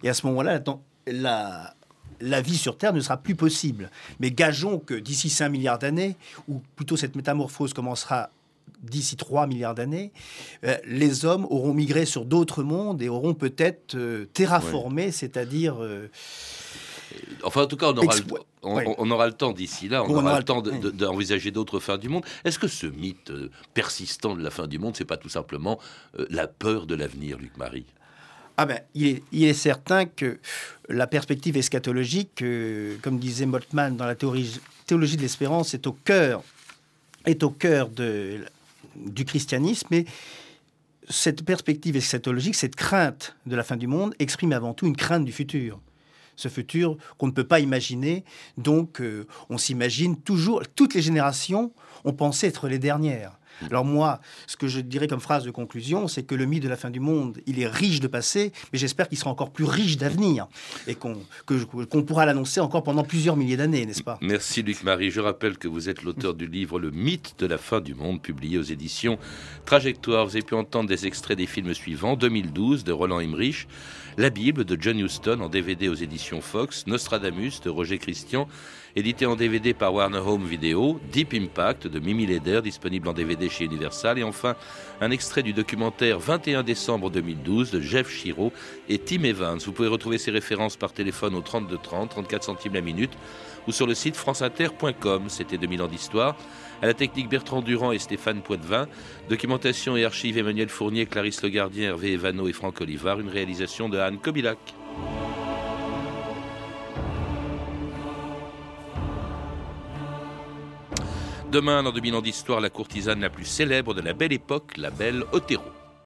Et 0.04 0.08
à 0.08 0.14
ce 0.14 0.24
moment-là, 0.26 0.60
la, 0.60 0.78
la, 1.06 1.75
la 2.20 2.40
vie 2.40 2.56
sur 2.56 2.76
Terre 2.78 2.92
ne 2.92 3.00
sera 3.00 3.16
plus 3.16 3.34
possible. 3.34 3.90
Mais 4.20 4.30
gageons 4.30 4.78
que 4.78 4.94
d'ici 4.94 5.30
5 5.30 5.48
milliards 5.48 5.78
d'années, 5.78 6.16
ou 6.48 6.60
plutôt 6.76 6.96
cette 6.96 7.16
métamorphose 7.16 7.72
commencera 7.72 8.30
d'ici 8.82 9.16
3 9.16 9.46
milliards 9.46 9.74
d'années, 9.74 10.12
euh, 10.64 10.76
les 10.86 11.24
hommes 11.24 11.46
auront 11.50 11.72
migré 11.72 12.04
sur 12.04 12.24
d'autres 12.24 12.62
mondes 12.62 13.00
et 13.02 13.08
auront 13.08 13.34
peut-être 13.34 13.94
euh, 13.94 14.26
terraformé, 14.32 15.10
c'est-à-dire... 15.12 15.76
euh, 15.82 16.08
Enfin, 17.44 17.62
en 17.62 17.66
tout 17.66 17.76
cas, 17.76 17.92
on 17.92 17.96
aura, 17.96 18.14
le, 18.16 18.24
on, 18.98 19.10
aura 19.10 19.26
le 19.26 19.32
temps 19.32 19.52
d'ici 19.52 19.88
là, 19.88 20.02
on, 20.04 20.10
aura, 20.10 20.22
aura 20.22 20.38
le 20.38 20.44
temps 20.44 20.60
de- 20.60 20.72
oui. 20.72 20.80
de- 20.80 20.90
d'envisager 20.90 21.50
d'autres 21.52 21.78
fins 21.78 21.98
du 21.98 22.08
monde. 22.08 22.24
Est-ce 22.44 22.58
que 22.58 22.68
ce 22.68 22.86
mythe 22.86 23.32
persistant 23.74 24.34
de 24.34 24.42
la 24.42 24.50
fin 24.50 24.66
du 24.66 24.78
monde, 24.78 24.96
c'est 24.96 25.04
pas 25.04 25.16
tout 25.16 25.28
simplement 25.28 25.78
la 26.30 26.46
peur 26.48 26.86
de 26.86 26.94
l'avenir, 26.94 27.38
Luc 27.38 27.56
Marie? 27.56 27.86
Ah 28.56 28.64
ben, 28.64 28.80
il 28.94 29.20
est, 29.32 29.52
certain 29.52 30.06
que 30.06 30.38
la 30.88 31.06
perspective 31.06 31.56
eschatologique, 31.56 32.42
comme 33.02 33.18
disait 33.18 33.44
Moltmann 33.44 33.96
dans 33.96 34.06
la 34.06 34.14
théorie, 34.14 34.60
théologie 34.86 35.16
de 35.16 35.22
l'espérance, 35.22 35.74
est 35.74 35.86
au 35.86 35.92
cœur, 35.92 36.42
est 37.26 37.42
au 37.42 37.50
cœur 37.50 37.90
du 37.90 39.24
christianisme. 39.26 39.92
Et 39.92 40.06
cette 41.08 41.44
perspective 41.44 41.96
eschatologique, 41.96 42.54
cette 42.54 42.76
crainte 42.76 43.36
de 43.46 43.56
la 43.56 43.62
fin 43.62 43.76
du 43.76 43.86
monde, 43.86 44.14
exprime 44.18 44.52
avant 44.52 44.74
tout 44.74 44.86
une 44.86 44.96
crainte 44.96 45.24
du 45.24 45.32
futur. 45.32 45.78
Ce 46.36 46.48
futur 46.48 46.96
qu'on 47.18 47.26
ne 47.26 47.32
peut 47.32 47.46
pas 47.46 47.60
imaginer. 47.60 48.24
Donc, 48.58 49.00
euh, 49.00 49.26
on 49.48 49.56
s'imagine 49.56 50.20
toujours, 50.20 50.62
toutes 50.74 50.94
les 50.94 51.02
générations 51.02 51.72
ont 52.04 52.12
pensé 52.12 52.46
être 52.46 52.68
les 52.68 52.78
dernières. 52.78 53.38
Alors 53.70 53.84
moi, 53.84 54.20
ce 54.46 54.56
que 54.56 54.68
je 54.68 54.80
dirais 54.80 55.08
comme 55.08 55.20
phrase 55.20 55.44
de 55.44 55.50
conclusion, 55.50 56.08
c'est 56.08 56.22
que 56.22 56.34
le 56.34 56.46
mythe 56.46 56.62
de 56.62 56.68
la 56.68 56.76
fin 56.76 56.90
du 56.90 57.00
monde, 57.00 57.40
il 57.46 57.60
est 57.60 57.66
riche 57.66 58.00
de 58.00 58.06
passé, 58.06 58.52
mais 58.72 58.78
j'espère 58.78 59.08
qu'il 59.08 59.18
sera 59.18 59.30
encore 59.30 59.50
plus 59.50 59.64
riche 59.64 59.96
d'avenir 59.96 60.46
et 60.86 60.94
qu'on 60.94 61.16
pourra 62.02 62.26
l'annoncer 62.26 62.60
encore 62.60 62.82
pendant 62.82 63.04
plusieurs 63.04 63.36
milliers 63.36 63.56
d'années, 63.56 63.86
n'est-ce 63.86 64.02
pas? 64.02 64.18
Merci 64.20 64.62
Luc 64.62 64.82
Marie. 64.82 65.10
Je 65.10 65.20
rappelle 65.20 65.58
que 65.58 65.68
vous 65.68 65.88
êtes 65.88 66.02
l'auteur 66.02 66.34
du 66.34 66.46
livre 66.46 66.78
Le 66.78 66.90
mythe 66.90 67.34
de 67.38 67.46
la 67.46 67.58
fin 67.58 67.80
du 67.80 67.94
monde, 67.94 68.20
publié 68.22 68.58
aux 68.58 68.62
éditions 68.62 69.18
Trajectoire. 69.64 70.26
Vous 70.26 70.36
avez 70.36 70.42
pu 70.42 70.54
entendre 70.54 70.88
des 70.88 71.06
extraits 71.06 71.38
des 71.38 71.46
films 71.46 71.74
suivants. 71.74 72.16
2012 72.16 72.84
de 72.84 72.92
Roland 72.92 73.20
Emmerich, 73.20 73.66
La 74.16 74.30
Bible 74.30 74.64
de 74.64 74.76
John 74.80 74.98
Huston 74.98 75.40
en 75.40 75.48
DVD 75.48 75.88
aux 75.88 75.94
éditions 75.94 76.40
Fox, 76.40 76.86
Nostradamus 76.86 77.60
de 77.62 77.70
Roger 77.70 77.98
Christian, 77.98 78.48
édité 78.96 79.26
en 79.26 79.36
DVD 79.36 79.74
par 79.74 79.92
Warner 79.92 80.18
Home 80.18 80.46
Video, 80.46 80.98
Deep 81.12 81.34
Impact 81.34 81.86
de 81.86 82.00
Mimi 82.00 82.24
Leder, 82.26 82.62
disponible 82.62 83.06
en 83.08 83.12
DVD 83.12 83.48
chez 83.50 83.66
Universal, 83.66 84.18
et 84.18 84.22
enfin 84.24 84.56
un 85.02 85.10
extrait 85.10 85.42
du 85.42 85.52
documentaire 85.52 86.18
21 86.18 86.62
décembre 86.62 87.10
2012 87.10 87.70
de 87.70 87.80
Jeff 87.80 88.10
Shiro 88.10 88.52
et 88.88 88.98
Tim 88.98 89.24
Evans. 89.24 89.58
Vous 89.58 89.72
pouvez 89.72 89.88
retrouver 89.88 90.16
ces 90.16 90.30
références 90.30 90.76
par 90.76 90.94
téléphone 90.94 91.34
au 91.34 91.42
32 91.42 91.76
30, 91.76 92.10
34 92.10 92.42
centimes 92.42 92.74
la 92.74 92.80
minute 92.80 93.12
ou 93.68 93.72
sur 93.72 93.86
le 93.86 93.94
site 93.94 94.16
franceinter.com. 94.16 95.24
C'était 95.28 95.58
2000 95.58 95.82
ans 95.82 95.88
d'histoire. 95.88 96.36
À 96.80 96.86
la 96.86 96.94
technique 96.94 97.28
Bertrand 97.28 97.62
Durand 97.62 97.92
et 97.92 97.98
Stéphane 97.98 98.40
Poitvin. 98.40 98.86
Documentation 99.28 99.96
et 99.96 100.04
archives 100.04 100.38
Emmanuel 100.38 100.68
Fournier, 100.68 101.06
Clarisse 101.06 101.42
Le 101.42 101.48
Gardien, 101.50 101.88
Hervé 101.90 102.12
Evano 102.12 102.48
et 102.48 102.52
Franck 102.52 102.80
Olivard. 102.80 103.20
Une 103.20 103.28
réalisation 103.28 103.88
de 103.88 103.98
Anne 103.98 104.18
Kobilac. 104.18 104.58
Demain, 111.52 111.84
dans 111.84 111.92
2000 111.92 112.14
ans 112.16 112.22
d'histoire, 112.22 112.60
la 112.60 112.70
courtisane 112.70 113.20
la 113.20 113.30
plus 113.30 113.44
célèbre 113.44 113.94
de 113.94 114.00
la 114.00 114.12
belle 114.12 114.32
époque, 114.32 114.76
la 114.76 114.90
belle 114.90 115.22
Otero. 115.32 115.62